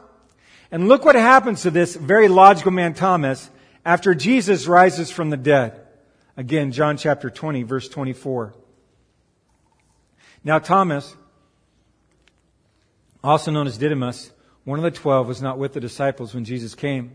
And 0.73 0.89
look 0.89 1.05
what 1.05 1.15
happens 1.15 1.63
to 1.63 1.71
this 1.71 1.95
very 1.95 2.27
logical 2.27 2.73
man 2.73 2.95
Thomas 2.95 3.49
after 3.85 4.13
Jesus 4.13 4.67
rises 4.67 5.13
from 5.13 5.31
the 5.31 5.37
dead. 5.37 5.81
Again, 6.37 6.73
John 6.73 6.97
chapter 6.97 7.31
20, 7.31 7.63
verse 7.63 7.89
24. 7.89 8.55
Now 10.43 10.59
Thomas, 10.59 11.15
also 13.23 13.53
known 13.53 13.69
as 13.69 13.79
Didymus, 13.79 14.33
one 14.65 14.81
of 14.81 14.83
the 14.83 14.91
twelve, 14.91 15.29
was 15.29 15.41
not 15.41 15.59
with 15.59 15.75
the 15.75 15.81
disciples 15.81 16.35
when 16.35 16.45
Jesus 16.45 16.75
came. 16.75 17.15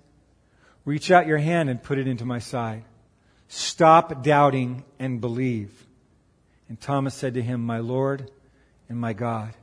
Reach 0.85 1.11
out 1.11 1.27
your 1.27 1.37
hand 1.37 1.69
and 1.69 1.81
put 1.81 1.97
it 1.97 2.07
into 2.07 2.25
my 2.25 2.39
side. 2.39 2.83
Stop 3.47 4.23
doubting 4.23 4.83
and 4.97 5.21
believe. 5.21 5.85
And 6.69 6.79
Thomas 6.79 7.13
said 7.13 7.33
to 7.33 7.41
him, 7.41 7.61
My 7.61 7.79
Lord 7.79 8.31
and 8.87 8.97
my 8.97 9.13
God. 9.13 9.53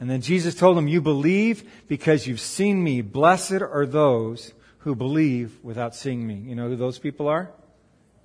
And 0.00 0.10
then 0.10 0.22
Jesus 0.22 0.54
told 0.54 0.76
him, 0.76 0.88
You 0.88 1.00
believe 1.00 1.70
because 1.86 2.26
you've 2.26 2.40
seen 2.40 2.82
me. 2.82 3.02
Blessed 3.02 3.62
are 3.62 3.86
those 3.86 4.52
who 4.78 4.94
believe 4.94 5.62
without 5.62 5.94
seeing 5.94 6.26
me. 6.26 6.34
You 6.34 6.54
know 6.54 6.68
who 6.68 6.76
those 6.76 6.98
people 6.98 7.28
are? 7.28 7.50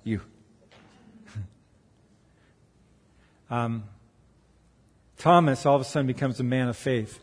You. 0.02 0.20
um, 3.50 3.84
Thomas 5.16 5.64
all 5.64 5.76
of 5.76 5.82
a 5.82 5.84
sudden 5.84 6.06
becomes 6.06 6.40
a 6.40 6.44
man 6.44 6.68
of 6.68 6.76
faith. 6.76 7.20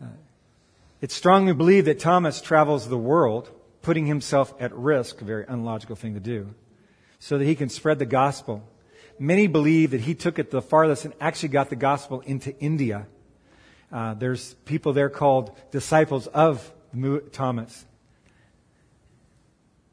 Uh, 0.00 0.06
it's 1.00 1.14
strongly 1.14 1.54
believed 1.54 1.86
that 1.86 1.98
Thomas 1.98 2.40
travels 2.40 2.88
the 2.88 2.98
world 2.98 3.50
putting 3.86 4.06
himself 4.06 4.52
at 4.58 4.74
risk, 4.74 5.20
a 5.20 5.24
very 5.24 5.44
unlogical 5.46 5.94
thing 5.94 6.14
to 6.14 6.20
do, 6.20 6.52
so 7.20 7.38
that 7.38 7.44
he 7.44 7.54
can 7.54 7.68
spread 7.68 8.00
the 8.00 8.04
gospel. 8.04 8.68
Many 9.16 9.46
believe 9.46 9.92
that 9.92 10.00
he 10.00 10.12
took 10.12 10.40
it 10.40 10.50
the 10.50 10.60
farthest 10.60 11.04
and 11.04 11.14
actually 11.20 11.50
got 11.50 11.70
the 11.70 11.76
gospel 11.76 12.20
into 12.22 12.58
India. 12.58 13.06
Uh, 13.92 14.14
there's 14.14 14.54
people 14.64 14.92
there 14.92 15.08
called 15.08 15.56
disciples 15.70 16.26
of 16.26 16.68
Thomas. 17.30 17.86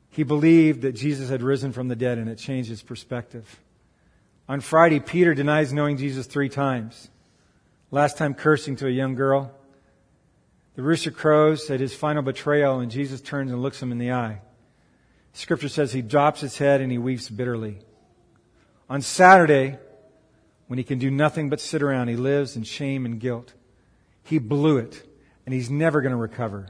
He 0.09 0.23
believed 0.23 0.81
that 0.81 0.93
Jesus 0.93 1.29
had 1.29 1.43
risen 1.43 1.71
from 1.71 1.88
the 1.88 1.95
dead 1.95 2.17
and 2.17 2.27
it 2.27 2.39
changed 2.39 2.71
his 2.71 2.81
perspective. 2.81 3.62
On 4.50 4.59
Friday, 4.59 5.01
Peter 5.01 5.35
denies 5.35 5.71
knowing 5.71 5.97
Jesus 5.97 6.25
three 6.25 6.50
times. 6.50 7.12
Last 7.91 8.17
time 8.17 8.33
cursing 8.33 8.75
to 8.77 8.88
a 8.88 8.91
young 8.91 9.13
girl. 9.13 9.51
The 10.75 10.82
rooster 10.82 11.12
crows 11.12 11.70
at 11.70 11.80
his 11.80 11.94
final 11.94 12.24
betrayal, 12.24 12.80
and 12.80 12.89
Jesus 12.89 13.22
turns 13.22 13.51
and 13.51 13.62
looks 13.62 13.82
him 13.82 13.92
in 13.92 14.00
the 14.00 14.12
eye. 14.12 14.42
Scripture 15.34 15.70
says 15.70 15.94
he 15.94 16.01
drops 16.01 16.42
his 16.42 16.58
head 16.58 16.82
and 16.82 16.92
he 16.92 16.98
weeps 16.98 17.30
bitterly. 17.30 17.80
On 18.89 19.01
Saturday, 19.01 19.77
when 20.68 20.77
he 20.77 20.84
can 20.84 21.00
do 21.00 21.12
nothing 21.12 21.50
but 21.50 21.60
sit 21.60 21.82
around, 21.82 22.08
he 22.08 22.15
lives 22.15 22.56
in 22.56 22.63
shame 22.63 23.06
and 23.06 23.20
guilt. 23.20 23.53
He 24.24 24.39
blew 24.39 24.77
it, 24.77 25.08
and 25.46 25.53
he's 25.53 25.70
never 25.70 26.01
going 26.01 26.12
to 26.12 26.18
recover. 26.18 26.68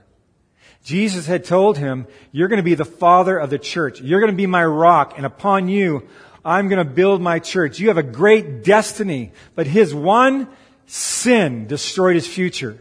Jesus 0.84 1.26
had 1.26 1.46
told 1.46 1.78
him, 1.78 2.08
You're 2.32 2.48
going 2.48 2.58
to 2.58 2.64
be 2.64 2.76
the 2.76 2.86
father 2.86 3.38
of 3.38 3.50
the 3.50 3.60
church. 3.60 4.02
You're 4.02 4.20
going 4.20 4.32
to 4.32 4.38
be 4.38 4.48
my 4.48 4.66
rock, 4.66 5.14
and 5.18 5.26
upon 5.26 5.70
you, 5.70 6.08
I'm 6.44 6.68
going 6.68 6.86
to 6.86 6.94
build 6.94 7.22
my 7.22 7.40
church. 7.40 7.80
You 7.80 7.88
have 7.88 7.98
a 7.98 8.04
great 8.04 8.64
destiny, 8.64 9.32
but 9.56 9.68
his 9.68 9.94
one 9.94 10.50
sin 10.88 11.68
destroyed 11.68 12.16
his 12.16 12.28
future. 12.28 12.80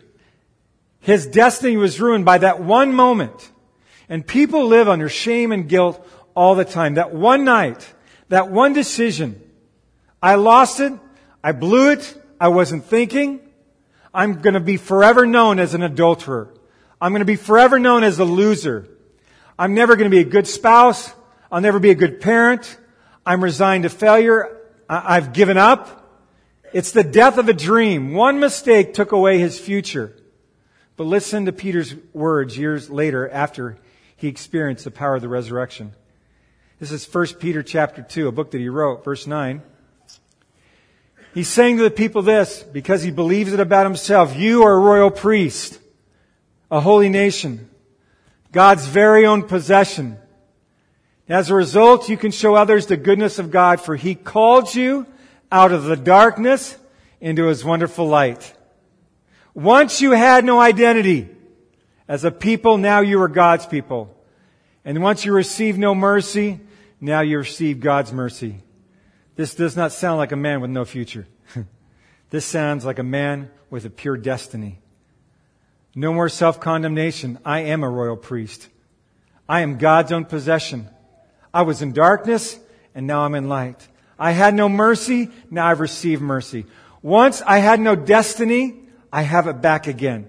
His 1.03 1.27
destiny 1.27 1.77
was 1.77 2.01
ruined 2.01 2.25
by 2.25 2.39
that 2.39 2.63
one 2.63 2.95
moment. 2.95 3.51
And 4.09 4.27
people 4.27 4.67
live 4.67 4.89
under 4.89 5.09
shame 5.09 5.53
and 5.53 5.69
guilt 5.69 6.05
all 6.35 6.55
the 6.55 6.65
time. 6.65 6.95
That 6.95 7.13
one 7.13 7.45
night, 7.45 7.93
that 8.29 8.51
one 8.51 8.73
decision, 8.73 9.41
I 10.23 10.37
lost 10.37 10.81
it, 10.81 10.93
I 11.43 11.53
blew 11.53 11.91
it, 11.91 12.23
I 12.41 12.49
wasn't 12.49 12.85
thinking. 12.85 13.41
I'm 14.15 14.41
going 14.41 14.55
to 14.55 14.61
be 14.61 14.77
forever 14.77 15.27
known 15.27 15.59
as 15.59 15.75
an 15.75 15.83
adulterer. 15.83 16.55
I'm 17.01 17.13
going 17.13 17.21
to 17.21 17.27
be 17.27 17.37
forever 17.37 17.79
known 17.79 18.05
as 18.05 18.21
a 18.21 18.25
loser. 18.25 18.89
I'm 19.59 19.75
never 19.75 19.97
going 19.97 20.09
to 20.09 20.15
be 20.15 20.21
a 20.21 20.31
good 20.31 20.47
spouse. 20.47 21.13
I'll 21.51 21.61
never 21.61 21.81
be 21.81 21.91
a 21.91 21.97
good 21.97 22.21
parent. 22.21 22.79
I'm 23.27 23.43
resigned 23.43 23.83
to 23.83 23.91
failure. 23.91 24.57
I've 24.89 25.33
given 25.33 25.57
up. 25.57 25.99
It's 26.73 26.93
the 26.93 27.03
death 27.03 27.39
of 27.39 27.49
a 27.49 27.53
dream. 27.53 28.15
One 28.15 28.39
mistake 28.39 28.95
took 28.95 29.11
away 29.11 29.39
his 29.39 29.59
future. 29.59 30.17
But 31.03 31.09
listen 31.09 31.47
to 31.47 31.53
Peter's 31.53 31.97
words 32.13 32.57
years 32.57 32.89
later 32.89 33.29
after 33.29 33.77
he 34.15 34.29
experienced 34.29 34.85
the 34.85 34.93
power 34.93 35.17
of 35.17 35.21
the 35.21 35.29
resurrection. 35.29 35.95
This 36.79 36.93
is 36.93 37.13
1 37.13 37.27
Peter 37.41 37.61
chapter 37.65 38.03
2, 38.03 38.29
a 38.29 38.31
book 38.31 38.53
that 38.53 38.61
he 38.61 38.69
wrote, 38.69 39.03
verse 39.03 39.27
9. 39.27 39.63
He's 41.35 41.49
saying 41.49 41.79
to 41.79 41.83
the 41.83 41.91
people 41.91 42.23
this 42.23 42.63
because 42.63 43.03
he 43.03 43.11
believes 43.11 43.53
it 43.53 43.59
about 43.59 43.85
himself. 43.85 44.37
You 44.37 44.63
are 44.63 44.77
a 44.77 44.79
royal 44.79 45.11
priest, 45.11 45.81
a 46.71 46.79
holy 46.79 47.09
nation, 47.09 47.69
God's 48.53 48.87
very 48.87 49.27
own 49.27 49.43
possession. 49.49 50.19
As 51.29 51.51
a 51.51 51.57
result, 51.57 52.09
you 52.09 52.17
can 52.17 52.31
show 52.31 52.55
others 52.55 52.87
the 52.87 52.97
goodness 52.97 53.41
of 53.41 53.51
God, 53.51 53.81
for 53.81 53.97
he 53.97 54.15
called 54.15 54.73
you 54.73 55.05
out 55.51 55.73
of 55.73 55.83
the 55.83 55.97
darkness 55.97 56.79
into 57.21 57.49
his 57.49 57.65
wonderful 57.65 58.07
light. 58.07 58.55
Once 59.55 60.01
you 60.01 60.13
had 60.13 60.45
no 60.45 60.61
identity 60.61 61.29
as 62.09 62.25
a 62.25 62.31
people, 62.31 62.79
now 62.79 63.01
you 63.01 63.21
are 63.21 63.29
God's 63.29 63.67
people. 63.67 64.15
And 64.85 65.03
once 65.03 65.25
you 65.25 65.33
receive 65.33 65.79
no 65.79 65.95
mercy, 65.95 66.61
now 67.01 67.21
you 67.21 67.39
receive 67.39 67.81
God's 67.81 68.13
mercy. 68.13 68.63
This 69.37 69.55
does 69.55 69.77
not 69.77 69.93
sound 69.93 70.19
like 70.19 70.33
a 70.33 70.37
man 70.37 70.61
with 70.61 70.71
no 70.71 70.85
future. 70.85 71.27
this 72.31 72.45
sounds 72.45 72.85
like 72.85 72.99
a 72.99 73.05
man 73.05 73.51
with 73.71 73.85
a 73.85 73.91
pure 73.91 74.17
destiny. 74.17 74.81
No 75.95 76.13
more 76.13 76.29
self-condemnation. 76.29 77.39
I 77.45 77.61
am 77.61 77.83
a 77.83 77.89
royal 77.89 78.17
priest. 78.17 78.69
I 79.49 79.61
am 79.61 79.79
God's 79.79 80.13
own 80.13 80.25
possession. 80.25 80.89
I 81.53 81.63
was 81.63 81.83
in 81.83 81.93
darkness 81.93 82.59
and 82.95 83.07
now 83.07 83.21
I'm 83.21 83.35
in 83.35 83.49
light. 83.49 83.87
I 84.19 84.33
had 84.33 84.55
no 84.55 84.69
mercy. 84.69 85.31
Now 85.51 85.67
I've 85.67 85.81
received 85.81 86.23
mercy. 86.23 86.67
Once 87.03 87.43
I 87.43 87.59
had 87.59 87.81
no 87.81 87.95
destiny. 87.95 88.82
I 89.13 89.23
have 89.23 89.47
it 89.47 89.61
back 89.61 89.87
again. 89.87 90.29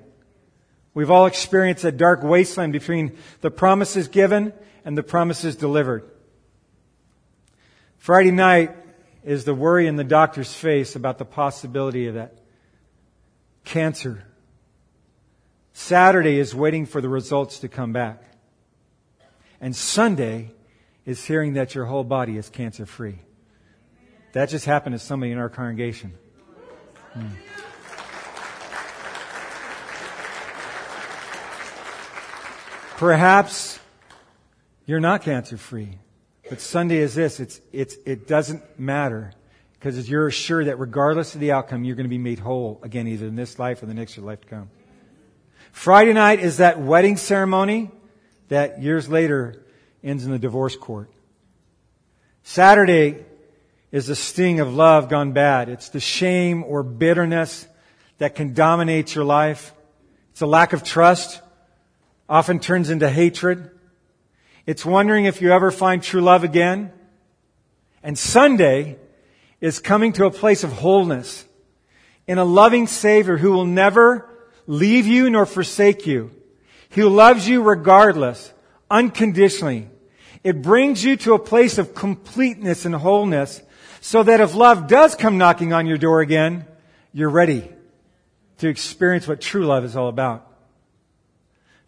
We've 0.93 1.09
all 1.09 1.25
experienced 1.25 1.83
a 1.85 1.91
dark 1.91 2.21
wasteland 2.21 2.73
between 2.73 3.17
the 3.41 3.49
promises 3.49 4.07
given 4.07 4.53
and 4.85 4.97
the 4.97 5.03
promises 5.03 5.55
delivered. 5.55 6.09
Friday 7.97 8.31
night 8.31 8.75
is 9.23 9.45
the 9.45 9.55
worry 9.55 9.87
in 9.87 9.95
the 9.95 10.03
doctor's 10.03 10.53
face 10.53 10.95
about 10.95 11.17
the 11.17 11.25
possibility 11.25 12.07
of 12.07 12.15
that 12.15 12.37
cancer. 13.63 14.25
Saturday 15.71 16.37
is 16.37 16.53
waiting 16.53 16.85
for 16.85 17.01
the 17.01 17.09
results 17.09 17.59
to 17.59 17.69
come 17.69 17.93
back. 17.93 18.21
And 19.61 19.75
Sunday 19.75 20.51
is 21.05 21.23
hearing 21.23 21.53
that 21.53 21.73
your 21.73 21.85
whole 21.85 22.03
body 22.03 22.37
is 22.37 22.49
cancer 22.49 22.85
free. 22.85 23.19
That 24.33 24.49
just 24.49 24.65
happened 24.65 24.93
to 24.93 24.99
somebody 24.99 25.31
in 25.31 25.37
our 25.37 25.49
congregation. 25.49 26.13
Hmm. 27.13 27.27
Perhaps 32.97 33.79
you're 34.85 34.99
not 34.99 35.21
cancer 35.23 35.57
free. 35.57 35.97
But 36.49 36.61
Sunday 36.61 36.97
is 36.97 37.15
this. 37.15 37.39
It's, 37.39 37.61
it's, 37.71 37.95
it 38.05 38.27
doesn't 38.27 38.79
matter 38.79 39.33
because 39.73 40.09
you're 40.09 40.27
assured 40.27 40.67
that 40.67 40.77
regardless 40.77 41.33
of 41.35 41.41
the 41.41 41.51
outcome, 41.51 41.83
you're 41.83 41.95
going 41.95 42.05
to 42.05 42.09
be 42.09 42.17
made 42.17 42.39
whole 42.39 42.79
again, 42.83 43.07
either 43.07 43.27
in 43.27 43.35
this 43.35 43.59
life 43.59 43.81
or 43.81 43.85
the 43.85 43.93
next 43.93 44.17
life 44.17 44.41
to 44.41 44.47
come. 44.47 44.69
Friday 45.71 46.13
night 46.13 46.39
is 46.39 46.57
that 46.57 46.79
wedding 46.79 47.17
ceremony 47.17 47.89
that 48.49 48.81
years 48.81 49.09
later 49.09 49.63
ends 50.03 50.25
in 50.25 50.31
the 50.31 50.39
divorce 50.39 50.75
court. 50.75 51.09
Saturday 52.43 53.25
is 53.91 54.07
the 54.07 54.15
sting 54.15 54.59
of 54.59 54.73
love 54.73 55.09
gone 55.09 55.31
bad. 55.31 55.69
It's 55.69 55.89
the 55.89 55.99
shame 55.99 56.63
or 56.63 56.83
bitterness 56.83 57.67
that 58.17 58.35
can 58.35 58.53
dominate 58.53 59.15
your 59.15 59.23
life. 59.23 59.73
It's 60.31 60.41
a 60.41 60.45
lack 60.45 60.73
of 60.73 60.83
trust, 60.83 61.41
often 62.33 62.57
turns 62.57 62.89
into 62.89 63.07
hatred. 63.07 63.69
It's 64.65 64.83
wondering 64.83 65.25
if 65.25 65.39
you 65.39 65.51
ever 65.51 65.69
find 65.69 66.01
true 66.01 66.19
love 66.19 66.43
again. 66.43 66.91
And 68.01 68.17
Sunday 68.17 68.97
is 69.61 69.77
coming 69.77 70.13
to 70.13 70.25
a 70.25 70.31
place 70.31 70.63
of 70.63 70.73
wholeness 70.73 71.45
in 72.25 72.39
a 72.39 72.43
loving 72.43 72.87
Savior 72.87 73.37
who 73.37 73.51
will 73.51 73.67
never 73.67 74.27
leave 74.65 75.05
you 75.05 75.29
nor 75.29 75.45
forsake 75.45 76.07
you. 76.07 76.31
He 76.89 77.03
loves 77.03 77.47
you 77.47 77.61
regardless, 77.61 78.51
unconditionally. 78.89 79.89
It 80.43 80.63
brings 80.63 81.03
you 81.03 81.17
to 81.17 81.35
a 81.35 81.39
place 81.39 81.77
of 81.77 81.93
completeness 81.93 82.83
and 82.83 82.95
wholeness 82.95 83.61
so 84.01 84.23
that 84.23 84.41
if 84.41 84.55
love 84.55 84.87
does 84.87 85.13
come 85.13 85.37
knocking 85.37 85.71
on 85.71 85.85
your 85.85 85.99
door 85.99 86.21
again, 86.21 86.65
you're 87.13 87.29
ready 87.29 87.71
to 88.57 88.69
experience 88.69 89.27
what 89.27 89.39
true 89.39 89.67
love 89.67 89.85
is 89.85 89.95
all 89.95 90.09
about. 90.09 90.52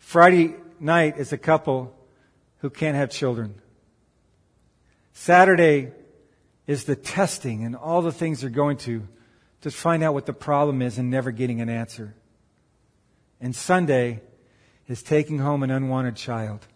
Friday 0.06 0.54
night 0.80 1.18
is 1.18 1.34
a 1.34 1.38
couple 1.38 1.92
who 2.60 2.70
can't 2.70 2.96
have 2.96 3.10
children. 3.10 3.56
Saturday 5.14 5.94
is 6.68 6.84
the 6.84 6.96
testing 6.96 7.64
and 7.64 7.76
all 7.76 8.04
the 8.04 8.12
things 8.12 8.42
they're 8.42 8.52
going 8.52 8.78
to 8.78 9.08
to 9.62 9.72
find 9.72 10.04
out 10.04 10.14
what 10.14 10.28
the 10.28 10.32
problem 10.32 10.84
is 10.84 11.00
and 11.00 11.10
never 11.10 11.32
getting 11.32 11.60
an 11.60 11.70
answer. 11.70 12.14
And 13.42 13.56
Sunday 13.56 14.22
is 14.88 15.02
taking 15.02 15.40
home 15.40 15.64
an 15.64 15.72
unwanted 15.72 16.16
child 16.16 16.68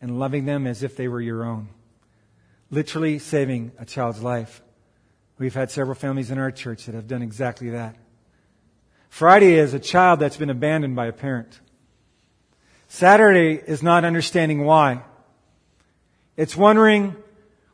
and 0.00 0.20
loving 0.20 0.44
them 0.44 0.64
as 0.68 0.84
if 0.84 0.96
they 0.96 1.08
were 1.08 1.20
your 1.20 1.44
own. 1.44 1.70
Literally 2.70 3.18
saving 3.18 3.72
a 3.80 3.84
child's 3.84 4.22
life. 4.22 4.62
We've 5.38 5.54
had 5.54 5.72
several 5.72 5.96
families 5.96 6.30
in 6.30 6.38
our 6.38 6.52
church 6.52 6.86
that 6.86 6.94
have 6.94 7.08
done 7.08 7.20
exactly 7.20 7.70
that. 7.70 7.96
Friday 9.08 9.54
is 9.54 9.74
a 9.74 9.80
child 9.80 10.20
that's 10.20 10.36
been 10.36 10.50
abandoned 10.50 10.94
by 10.94 11.06
a 11.06 11.12
parent. 11.12 11.58
Saturday 12.94 13.60
is 13.66 13.82
not 13.82 14.04
understanding 14.04 14.64
why. 14.64 15.02
It's 16.36 16.56
wondering 16.56 17.16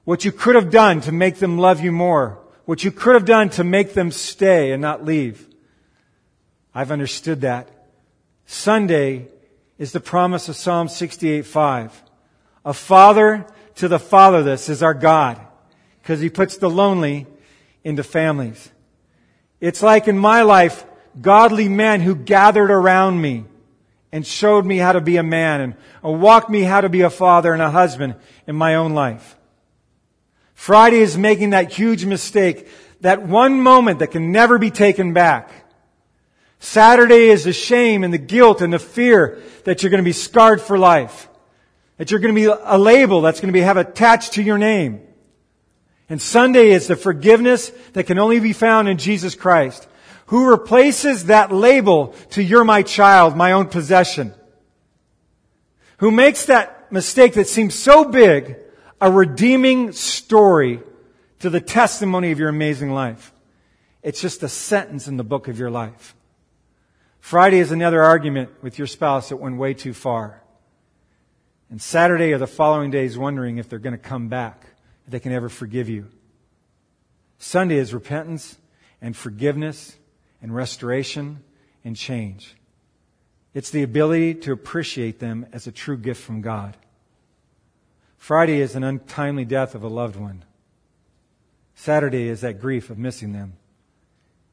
what 0.05 0.25
you 0.25 0.33
could 0.33 0.55
have 0.55 0.71
done 0.71 1.03
to 1.03 1.13
make 1.13 1.37
them 1.37 1.59
love 1.59 1.83
you 1.83 1.93
more. 1.93 2.39
What 2.65 2.85
you 2.85 2.91
could 2.91 3.13
have 3.13 3.27
done 3.27 3.51
to 3.51 3.63
make 3.63 3.93
them 3.93 4.13
stay 4.13 4.73
and 4.73 4.81
not 4.81 5.05
leave. 5.05 5.47
I've 6.75 6.91
understood 6.91 7.43
that. 7.43 7.69
Sunday 8.47 9.29
is 9.77 9.93
the 9.93 10.01
promise 10.01 10.49
of 10.49 10.57
Psalm 10.57 10.89
68:5. 10.89 12.03
A 12.65 12.73
father 12.73 13.45
to 13.75 13.89
the 13.89 13.99
fatherless 13.99 14.71
is 14.71 14.83
our 14.83 14.95
God 14.95 15.39
because 16.01 16.21
he 16.21 16.31
puts 16.31 16.57
the 16.57 16.71
lonely 16.71 17.27
into 17.85 18.03
families. 18.03 18.71
It's 19.61 19.83
like 19.83 20.09
in 20.09 20.17
my 20.17 20.41
life, 20.41 20.87
godly 21.21 21.69
men 21.69 22.01
who 22.01 22.15
gathered 22.15 22.71
around 22.71 23.21
me 23.21 23.45
and 24.13 24.27
showed 24.27 24.67
me 24.67 24.77
how 24.79 24.93
to 24.93 25.01
be 25.01 25.17
a 25.17 25.23
man 25.23 25.61
and 26.03 26.21
walked 26.21 26.51
me 26.51 26.63
how 26.63 26.81
to 26.81 26.89
be 26.89 27.03
a 27.03 27.11
father 27.11 27.53
and 27.53 27.63
a 27.63 27.71
husband 27.71 28.17
in 28.47 28.57
my 28.57 28.75
own 28.75 28.93
life. 28.93 29.37
Friday 30.55 30.99
is 30.99 31.17
making 31.17 31.51
that 31.51 31.73
huge 31.73 32.05
mistake, 32.05 32.69
that 33.01 33.23
one 33.23 33.61
moment 33.61 34.01
that 34.01 34.11
can 34.11 34.33
never 34.33 34.59
be 34.59 34.71
taken 34.71 35.13
back. 35.13 35.51
Saturday 36.59 37.31
is 37.31 37.45
the 37.45 37.53
shame 37.53 38.05
and 38.05 38.13
the 38.13 38.19
guilt 38.19 38.61
and 38.61 38.73
the 38.73 38.79
fear 38.79 39.41
that 39.65 39.83
you're 39.83 39.91
going 39.91 40.03
to 40.03 40.09
be 40.09 40.13
scarred 40.13 40.61
for 40.61 40.77
life. 40.77 41.29
That 41.97 42.11
you're 42.11 42.21
going 42.21 42.35
to 42.35 42.41
be 42.41 42.45
a 42.47 42.79
label 42.79 43.23
that's 43.23 43.41
going 43.41 43.49
to 43.49 43.57
be 43.57 43.61
have 43.61 43.77
attached 43.77 44.35
to 44.35 44.43
your 44.43 44.59
name. 44.59 45.01
And 46.11 46.21
Sunday 46.21 46.71
is 46.71 46.89
the 46.89 46.97
forgiveness 46.97 47.71
that 47.93 48.05
can 48.05 48.19
only 48.19 48.41
be 48.41 48.53
found 48.53 48.89
in 48.89 48.99
Jesus 48.99 49.35
Christ 49.35 49.87
who 50.31 50.49
replaces 50.49 51.25
that 51.25 51.51
label 51.51 52.15
to 52.31 52.41
you're 52.41 52.63
my 52.63 52.83
child, 52.85 53.37
my 53.37 53.51
own 53.51 53.67
possession. 53.67 54.33
Who 55.99 56.13
makes 56.13 56.47
that 56.47 56.93
mistake 56.93 57.35
that 57.35 57.49
seems 57.49 57.75
so 57.75 58.05
big 58.05 58.57
a 59.01 59.11
redeeming 59.11 59.91
story 59.91 60.83
to 61.41 61.51
the 61.51 61.61
testimony 61.61 62.31
of 62.31 62.39
your 62.39 62.49
amazing 62.49 62.93
life. 62.93 63.33
It's 64.05 64.21
just 64.21 64.45
a 64.45 64.49
sentence 64.49 65.09
in 65.09 65.17
the 65.17 65.25
book 65.25 65.49
of 65.49 65.59
your 65.59 65.71
life. 65.71 66.15
Friday 67.19 67.59
is 67.59 67.73
another 67.73 68.01
argument 68.01 68.51
with 68.63 68.79
your 68.79 68.87
spouse 68.87 69.31
that 69.31 69.39
went 69.39 69.57
way 69.57 69.75
too 69.75 69.93
far. 69.93 70.45
And 71.71 71.83
Saturday 71.83 72.33
or 72.33 72.39
the 72.39 72.47
following 72.47 72.93
day 72.93 73.05
is 73.05 73.19
wondering 73.19 73.59
if 73.59 73.69
they're 73.69 73.81
going 73.81 73.99
to 73.99 73.99
come 73.99 74.29
back, 74.29 74.65
if 75.07 75.11
they 75.11 75.19
can 75.19 75.33
ever 75.33 75.49
forgive 75.49 75.89
you. 75.89 76.07
Sunday 77.39 77.79
is 77.79 77.93
repentance 77.93 78.59
and 79.03 79.17
forgiveness 79.17 79.97
and 80.43 80.55
restoration 80.55 81.43
and 81.85 81.97
change. 81.97 82.55
It's 83.53 83.71
the 83.71 83.83
ability 83.83 84.35
to 84.35 84.53
appreciate 84.53 85.19
them 85.19 85.47
as 85.53 85.67
a 85.67 85.73
true 85.73 85.97
gift 85.97 86.23
from 86.23 86.41
God. 86.41 86.77
Friday 88.17 88.61
is 88.61 88.77
an 88.77 88.85
untimely 88.85 89.45
death 89.45 89.75
of 89.75 89.83
a 89.83 89.89
loved 89.89 90.17
one. 90.17 90.45
Saturday 91.75 92.29
is 92.29 92.43
that 92.43 92.61
grief 92.61 92.91
of 92.91 92.99
missing 92.99 93.33
them. 93.33 93.55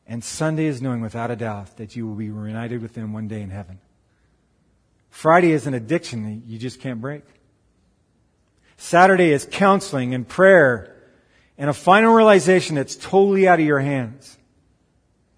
And 0.08 0.23
Sunday 0.23 0.65
is 0.65 0.82
knowing 0.82 1.02
without 1.02 1.32
a 1.32 1.36
doubt 1.36 1.76
that 1.78 1.95
you 1.95 2.08
will 2.08 2.15
be 2.15 2.30
reunited 2.30 2.82
with 2.82 2.93
them 2.93 3.12
one 3.12 3.28
day 3.28 3.41
in 3.41 3.50
heaven. 3.50 3.80
Friday 5.10 5.52
is 5.52 5.67
an 5.67 5.73
addiction 5.73 6.23
that 6.23 6.50
you 6.50 6.58
just 6.58 6.80
can't 6.80 7.02
break. 7.02 7.23
Saturday 8.78 9.32
is 9.32 9.47
counseling 9.50 10.13
and 10.13 10.28
prayer 10.28 10.95
and 11.58 11.69
a 11.69 11.73
final 11.73 12.13
realization 12.13 12.76
that's 12.76 12.95
totally 12.95 13.47
out 13.47 13.60
of 13.60 13.65
your 13.65 13.80
hands. 13.80 14.37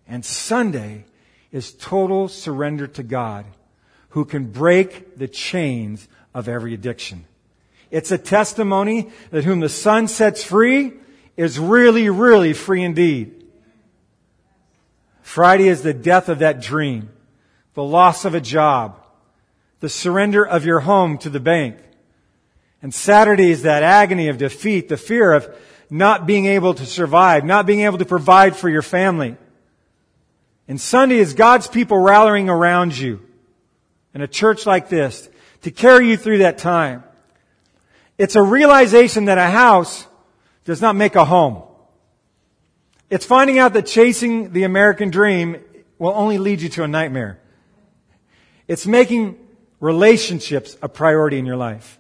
And 0.10 0.26
Sunday 0.26 1.06
is 1.52 1.72
total 1.72 2.28
surrender 2.28 2.88
to 2.88 3.04
God 3.04 3.46
who 4.10 4.26
can 4.26 4.46
break 4.46 5.18
the 5.18 5.28
chains 5.28 6.08
of 6.34 6.50
every 6.50 6.74
addiction. 6.74 7.26
It's 7.92 8.12
a 8.12 8.18
testimony 8.18 9.10
that 9.30 9.44
whom 9.44 9.60
the 9.60 9.70
Son 9.70 10.08
sets 10.08 10.44
free 10.44 10.94
is 11.38 11.60
really, 11.60 12.10
really 12.10 12.54
free 12.54 12.84
indeed. 12.84 13.46
Friday 15.22 15.68
is 15.68 15.84
the 15.84 15.94
death 15.94 16.28
of 16.28 16.40
that 16.40 16.60
dream, 16.60 17.12
the 17.76 17.84
loss 17.84 18.26
of 18.26 18.34
a 18.34 18.42
job, 18.42 19.00
the 19.80 19.90
surrender 19.90 20.46
of 20.46 20.66
your 20.66 20.80
home 20.80 21.20
to 21.20 21.30
the 21.30 21.40
bank. 21.40 21.78
And 22.82 22.94
Saturday 22.94 23.52
is 23.52 23.62
that 23.62 23.84
agony 23.84 24.28
of 24.30 24.40
defeat, 24.40 24.90
the 24.90 24.98
fear 24.98 25.34
of 25.34 25.56
not 25.90 26.26
being 26.26 26.46
able 26.46 26.74
to 26.74 26.86
survive, 26.86 27.46
not 27.46 27.68
being 27.68 27.82
able 27.82 28.00
to 28.00 28.06
provide 28.06 28.56
for 28.56 28.70
your 28.70 28.82
family. 28.82 29.38
And 30.70 30.80
Sunday 30.80 31.18
is 31.18 31.34
God's 31.34 31.68
people 31.68 31.98
rallying 31.98 32.48
around 32.48 32.96
you 32.96 33.20
in 34.14 34.22
a 34.22 34.28
church 34.28 34.68
like 34.68 34.88
this 34.88 35.28
to 35.64 35.72
carry 35.72 36.10
you 36.10 36.16
through 36.16 36.38
that 36.38 36.60
time. 36.60 37.04
It's 38.20 38.36
a 38.36 38.44
realization 38.44 39.26
that 39.26 39.40
a 39.40 39.50
house 39.50 40.06
does 40.66 40.80
not 40.80 40.96
make 40.96 41.16
a 41.16 41.26
home. 41.26 41.64
It's 43.10 43.26
finding 43.26 43.58
out 43.58 43.74
that 43.74 43.88
chasing 43.88 44.54
the 44.54 44.62
American 44.62 45.10
dream 45.10 45.58
will 45.98 46.14
only 46.16 46.38
lead 46.38 46.62
you 46.62 46.70
to 46.70 46.84
a 46.84 46.88
nightmare. 46.88 47.40
It's 48.68 48.86
making 48.86 49.40
relationships 49.80 50.78
a 50.84 50.88
priority 50.88 51.40
in 51.40 51.48
your 51.48 51.58
life. 51.58 51.98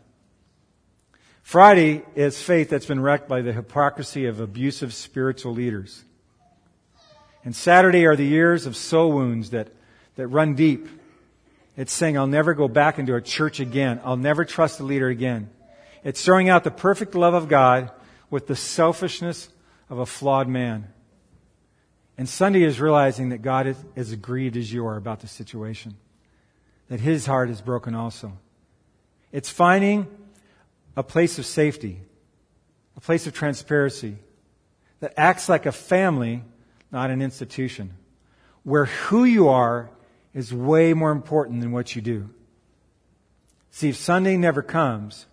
Friday 1.41 2.03
is 2.13 2.39
faith 2.39 2.69
that's 2.69 2.85
been 2.85 2.99
wrecked 2.99 3.27
by 3.27 3.41
the 3.41 3.51
hypocrisy 3.51 4.27
of 4.27 4.39
abusive 4.39 4.93
spiritual 4.93 5.53
leaders. 5.53 6.03
And 7.43 7.55
Saturday 7.55 8.05
are 8.05 8.15
the 8.15 8.25
years 8.25 8.65
of 8.65 8.75
soul 8.75 9.11
wounds 9.11 9.51
that, 9.51 9.69
that 10.15 10.27
run 10.27 10.55
deep. 10.55 10.87
It's 11.77 11.93
saying, 11.93 12.17
I'll 12.17 12.27
never 12.27 12.53
go 12.53 12.67
back 12.67 12.99
into 12.99 13.15
a 13.15 13.21
church 13.21 13.59
again. 13.59 14.01
I'll 14.03 14.17
never 14.17 14.43
trust 14.43 14.79
a 14.79 14.83
leader 14.83 15.07
again. 15.07 15.49
It's 16.03 16.23
throwing 16.23 16.49
out 16.49 16.63
the 16.63 16.71
perfect 16.71 17.15
love 17.15 17.33
of 17.33 17.47
God 17.47 17.91
with 18.29 18.47
the 18.47 18.55
selfishness 18.55 19.49
of 19.89 19.99
a 19.99 20.05
flawed 20.05 20.47
man. 20.47 20.87
And 22.17 22.27
Sunday 22.27 22.63
is 22.63 22.81
realizing 22.81 23.29
that 23.29 23.41
God 23.41 23.67
is 23.67 23.77
as 23.95 24.13
grieved 24.15 24.57
as 24.57 24.71
you 24.71 24.85
are 24.85 24.97
about 24.97 25.21
the 25.21 25.27
situation. 25.27 25.95
That 26.89 26.99
his 26.99 27.25
heart 27.25 27.49
is 27.49 27.61
broken 27.61 27.95
also. 27.95 28.33
It's 29.31 29.49
finding 29.49 30.07
a 30.97 31.03
place 31.03 31.39
of 31.39 31.45
safety, 31.45 32.01
a 32.97 32.99
place 32.99 33.25
of 33.25 33.33
transparency 33.33 34.17
that 34.99 35.13
acts 35.15 35.47
like 35.47 35.65
a 35.65 35.71
family, 35.71 36.43
not 36.91 37.09
an 37.11 37.21
institution, 37.21 37.95
where 38.63 38.85
who 38.85 39.23
you 39.23 39.47
are 39.47 39.89
is 40.33 40.53
way 40.53 40.93
more 40.93 41.11
important 41.11 41.61
than 41.61 41.71
what 41.71 41.95
you 41.95 42.01
do. 42.01 42.29
See, 43.71 43.89
if 43.89 43.95
Sunday 43.95 44.37
never 44.37 44.61
comes, 44.61 45.25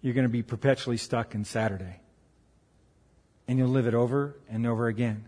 you're 0.00 0.14
going 0.14 0.24
to 0.24 0.28
be 0.28 0.42
perpetually 0.42 0.96
stuck 0.96 1.34
in 1.34 1.44
Saturday. 1.44 2.00
And 3.48 3.58
you'll 3.58 3.68
live 3.68 3.86
it 3.86 3.94
over 3.94 4.36
and 4.48 4.66
over 4.66 4.88
again. 4.88 5.24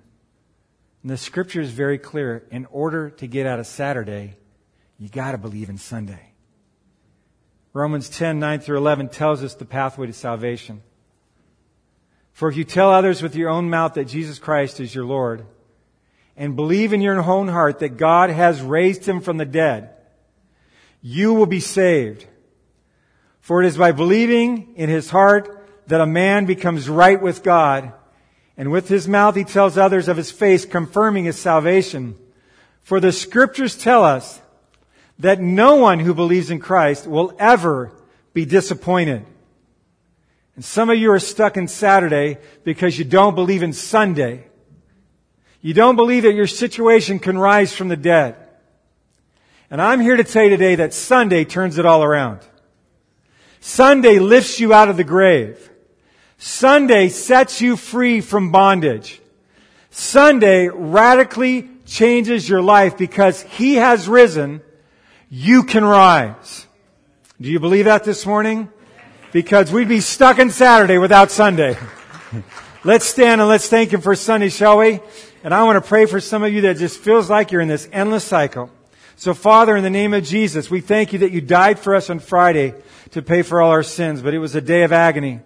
And 1.03 1.11
the 1.11 1.17
scripture 1.17 1.61
is 1.61 1.71
very 1.71 1.99
clear. 1.99 2.45
In 2.51 2.67
order 2.67 3.11
to 3.11 3.27
get 3.27 3.47
out 3.47 3.61
of 3.61 3.67
Saturday, 3.67 4.37
you 4.99 5.09
gotta 5.09 5.39
believe 5.39 5.69
in 5.69 5.79
Sunday. 5.79 6.33
Romans 7.73 8.09
10, 8.09 8.41
9 8.41 8.61
through 8.61 8.79
11 8.79 9.09
tells 9.09 9.45
us 9.45 9.55
the 9.55 9.65
pathway 9.65 10.09
to 10.09 10.13
salvation. 10.13 10.83
For 12.38 12.48
if 12.48 12.57
you 12.57 12.62
tell 12.62 12.92
others 12.92 13.20
with 13.20 13.35
your 13.35 13.51
own 13.51 13.68
mouth 13.68 13.94
that 13.94 14.05
Jesus 14.05 14.38
Christ 14.38 14.79
is 14.79 14.94
your 14.94 15.05
Lord, 15.05 15.44
and 16.37 16.55
believe 16.55 16.92
in 16.92 17.01
your 17.01 17.20
own 17.20 17.48
heart 17.48 17.81
that 17.81 17.96
God 17.96 18.31
has 18.31 18.62
raised 18.62 19.05
him 19.05 19.20
from 19.20 19.38
the 19.38 19.44
dead, 19.44 19.90
you 21.03 21.35
will 21.35 21.46
be 21.46 21.59
saved. 21.59 22.29
For 23.40 23.61
it 23.61 23.66
is 23.66 23.77
by 23.77 23.90
believing 23.90 24.72
in 24.77 24.88
his 24.88 25.11
heart 25.11 25.68
that 25.88 26.01
a 26.01 26.07
man 26.07 26.46
becomes 26.46 26.88
right 26.88 27.20
with 27.20 27.42
God, 27.42 27.92
and 28.57 28.70
with 28.70 28.88
his 28.88 29.09
mouth 29.09 29.35
he 29.35 29.42
tells 29.42 29.77
others 29.77 30.07
of 30.07 30.16
his 30.16 30.31
faith, 30.31 30.70
confirming 30.70 31.24
his 31.24 31.37
salvation. 31.37 32.14
For 32.85 33.01
the 33.01 33.11
scriptures 33.11 33.77
tell 33.77 34.05
us 34.05 34.40
that 35.18 35.40
no 35.40 35.74
one 35.74 35.98
who 35.98 36.14
believes 36.14 36.53
in 36.53 36.61
Christ 36.61 37.05
will 37.05 37.35
ever 37.40 37.90
be 38.33 38.44
disappointed. 38.44 39.27
And 40.59 40.64
some 40.64 40.90
of 40.90 40.99
you 40.99 41.12
are 41.12 41.21
stuck 41.21 41.57
in 41.57 41.68
Saturday 41.68 42.38
because 42.64 42.99
you 42.99 43.05
don't 43.05 43.37
believe 43.37 43.62
in 43.62 43.73
Sunday. 43.73 44.44
You 45.61 45.73
don't 45.73 45.94
believe 45.94 46.25
that 46.25 46.35
your 46.35 46.49
situation 46.49 47.21
can 47.21 47.38
rise 47.38 47.73
from 47.73 47.87
the 47.87 47.97
dead. 47.97 48.35
And 49.71 49.81
I'm 49.81 50.01
here 50.01 50.16
to 50.16 50.25
tell 50.25 50.42
you 50.42 50.51
today 50.51 50.75
that 50.75 50.92
Sunday 50.92 51.44
turns 51.44 51.79
it 51.79 51.87
all 51.87 52.03
around. 52.03 52.40
Sunday 53.61 54.18
lifts 54.18 54.59
you 54.59 54.75
out 54.75 54.88
of 54.88 54.97
the 54.97 55.05
grave. 55.05 55.71
Sunday 56.38 57.09
sets 57.09 57.61
you 57.61 57.77
free 57.77 58.21
from 58.21 58.51
bondage. 58.51 59.21
Sunday 59.90 60.66
radically 60.66 61.71
changes 61.87 62.49
your 62.49 62.62
life 62.62 62.99
because 62.99 63.42
He 63.42 63.77
has 63.77 64.09
risen. 64.09 64.62
You 65.31 65.62
can 65.62 65.85
rise. 65.85 66.66
Do 67.40 67.49
you 67.49 67.61
believe 67.61 67.85
that 67.85 68.03
this 68.03 68.27
morning? 68.27 68.73
Because 69.33 69.71
we'd 69.71 69.88
be 69.88 70.01
stuck 70.01 70.38
in 70.38 70.51
Saturday 70.51 70.97
without 70.97 71.31
Sunday. 71.31 71.77
let's 72.85 73.05
stand 73.05 73.41
and 73.41 73.49
let's 73.49 73.69
thank 73.69 73.93
Him 73.93 74.01
for 74.01 74.14
Sunday, 74.14 74.49
shall 74.49 74.79
we? 74.79 75.01
And 75.45 75.53
I 75.53 75.64
want 75.64 75.83
to 75.83 75.87
pray 75.87 76.07
for 76.07 76.19
some 76.19 76.43
of 76.43 76.53
you 76.53 76.62
that 76.62 76.79
just 76.79 76.99
feels 76.99 77.29
like 77.29 77.53
you're 77.53 77.61
in 77.61 77.69
this 77.69 77.88
endless 77.93 78.25
cycle. 78.25 78.71
So 79.17 79.35
Father, 79.35 79.77
in 79.77 79.85
the 79.85 79.91
name 79.91 80.14
of 80.14 80.25
Jesus, 80.25 80.71
we 80.71 80.81
thank 80.81 81.12
you 81.12 81.19
that 81.21 81.33
you 81.33 81.43
died 81.43 81.79
for 81.79 81.95
us 81.95 82.09
on 82.09 82.21
Friday 82.21 82.73
to 83.11 83.21
pay 83.21 83.43
for 83.43 83.61
all 83.61 83.71
our 83.71 83.83
sins, 83.83 84.23
but 84.23 84.33
it 84.33 84.38
was 84.38 84.55
a 84.55 84.61
day 84.61 84.83
of 84.83 84.93
agony. 84.93 85.41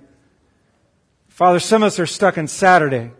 Father, 1.28 1.58
some 1.58 1.82
of 1.82 1.88
us 1.88 1.98
are 1.98 2.06
stuck 2.06 2.38
in 2.38 2.46
Saturday. 2.46 3.10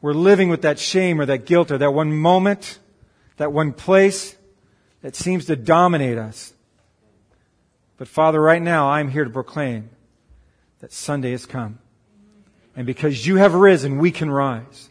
We're 0.00 0.14
living 0.14 0.48
with 0.48 0.62
that 0.62 0.78
shame 0.78 1.20
or 1.20 1.26
that 1.26 1.44
guilt 1.44 1.70
or 1.70 1.78
that 1.78 1.92
one 1.92 2.12
moment, 2.12 2.78
that 3.36 3.52
one 3.52 3.72
place 3.72 4.36
that 5.02 5.14
seems 5.14 5.44
to 5.46 5.56
dominate 5.56 6.16
us. 6.16 6.54
But 8.00 8.08
Father, 8.08 8.40
right 8.40 8.62
now 8.62 8.88
I'm 8.88 9.10
here 9.10 9.24
to 9.24 9.30
proclaim 9.30 9.90
that 10.78 10.90
Sunday 10.90 11.32
has 11.32 11.44
come. 11.44 11.80
And 12.74 12.86
because 12.86 13.26
you 13.26 13.36
have 13.36 13.52
risen, 13.52 13.98
we 13.98 14.10
can 14.10 14.30
rise. 14.30 14.88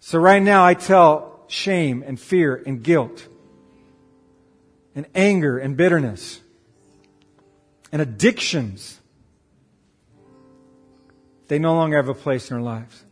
So 0.00 0.18
right 0.18 0.42
now 0.42 0.64
I 0.64 0.72
tell 0.72 1.44
shame 1.46 2.02
and 2.06 2.18
fear 2.18 2.62
and 2.64 2.82
guilt 2.82 3.28
and 4.94 5.04
anger 5.14 5.58
and 5.58 5.76
bitterness 5.76 6.40
and 7.92 8.00
addictions 8.00 8.98
they 11.48 11.58
no 11.58 11.74
longer 11.74 11.96
have 11.96 12.08
a 12.08 12.14
place 12.14 12.50
in 12.50 12.56
our 12.56 12.62
lives. 12.62 13.04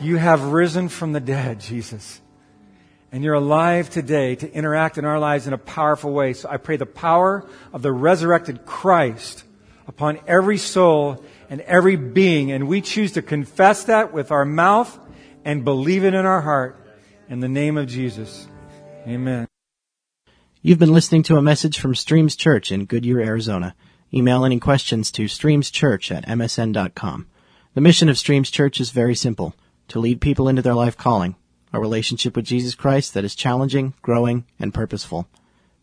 You 0.00 0.16
have 0.18 0.44
risen 0.44 0.88
from 0.88 1.12
the 1.12 1.18
dead, 1.18 1.58
Jesus. 1.58 2.20
And 3.12 3.22
you're 3.22 3.34
alive 3.34 3.90
today 3.90 4.36
to 4.36 4.50
interact 4.50 4.96
in 4.96 5.04
our 5.04 5.18
lives 5.18 5.46
in 5.46 5.52
a 5.52 5.58
powerful 5.58 6.12
way. 6.12 6.32
So 6.32 6.48
I 6.48 6.56
pray 6.56 6.76
the 6.76 6.86
power 6.86 7.46
of 7.72 7.82
the 7.82 7.92
resurrected 7.92 8.64
Christ 8.64 9.44
upon 9.86 10.18
every 10.26 10.56
soul 10.56 11.22
and 11.50 11.60
every 11.60 11.96
being. 11.96 12.50
And 12.50 12.66
we 12.66 12.80
choose 12.80 13.12
to 13.12 13.22
confess 13.22 13.84
that 13.84 14.14
with 14.14 14.30
our 14.30 14.46
mouth 14.46 14.98
and 15.44 15.62
believe 15.62 16.04
it 16.04 16.14
in 16.14 16.24
our 16.24 16.40
heart. 16.40 16.78
In 17.28 17.40
the 17.40 17.48
name 17.48 17.76
of 17.76 17.86
Jesus. 17.86 18.48
Amen. 19.06 19.46
You've 20.62 20.78
been 20.78 20.92
listening 20.92 21.22
to 21.24 21.36
a 21.36 21.42
message 21.42 21.78
from 21.78 21.94
Streams 21.94 22.34
Church 22.34 22.72
in 22.72 22.86
Goodyear, 22.86 23.20
Arizona. 23.20 23.74
Email 24.14 24.44
any 24.44 24.58
questions 24.58 25.10
to 25.12 25.24
streamschurch 25.24 26.14
at 26.14 26.26
msn.com. 26.26 27.26
The 27.74 27.80
mission 27.80 28.08
of 28.08 28.16
Streams 28.16 28.50
Church 28.50 28.80
is 28.80 28.90
very 28.90 29.14
simple 29.14 29.54
to 29.88 29.98
lead 29.98 30.20
people 30.20 30.48
into 30.48 30.62
their 30.62 30.74
life 30.74 30.96
calling, 30.96 31.36
a 31.72 31.80
relationship 31.80 32.36
with 32.36 32.44
Jesus 32.44 32.74
Christ 32.74 33.14
that 33.14 33.24
is 33.24 33.34
challenging, 33.34 33.94
growing, 34.02 34.44
and 34.58 34.74
purposeful. 34.74 35.28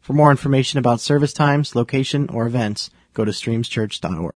For 0.02 0.14
more 0.14 0.32
information 0.32 0.80
about 0.80 1.02
service 1.02 1.34
times, 1.34 1.76
location, 1.76 2.30
or 2.30 2.48
events, 2.48 2.90
go 3.14 3.26
to 3.26 3.32
streamschurch.org. 3.32 4.20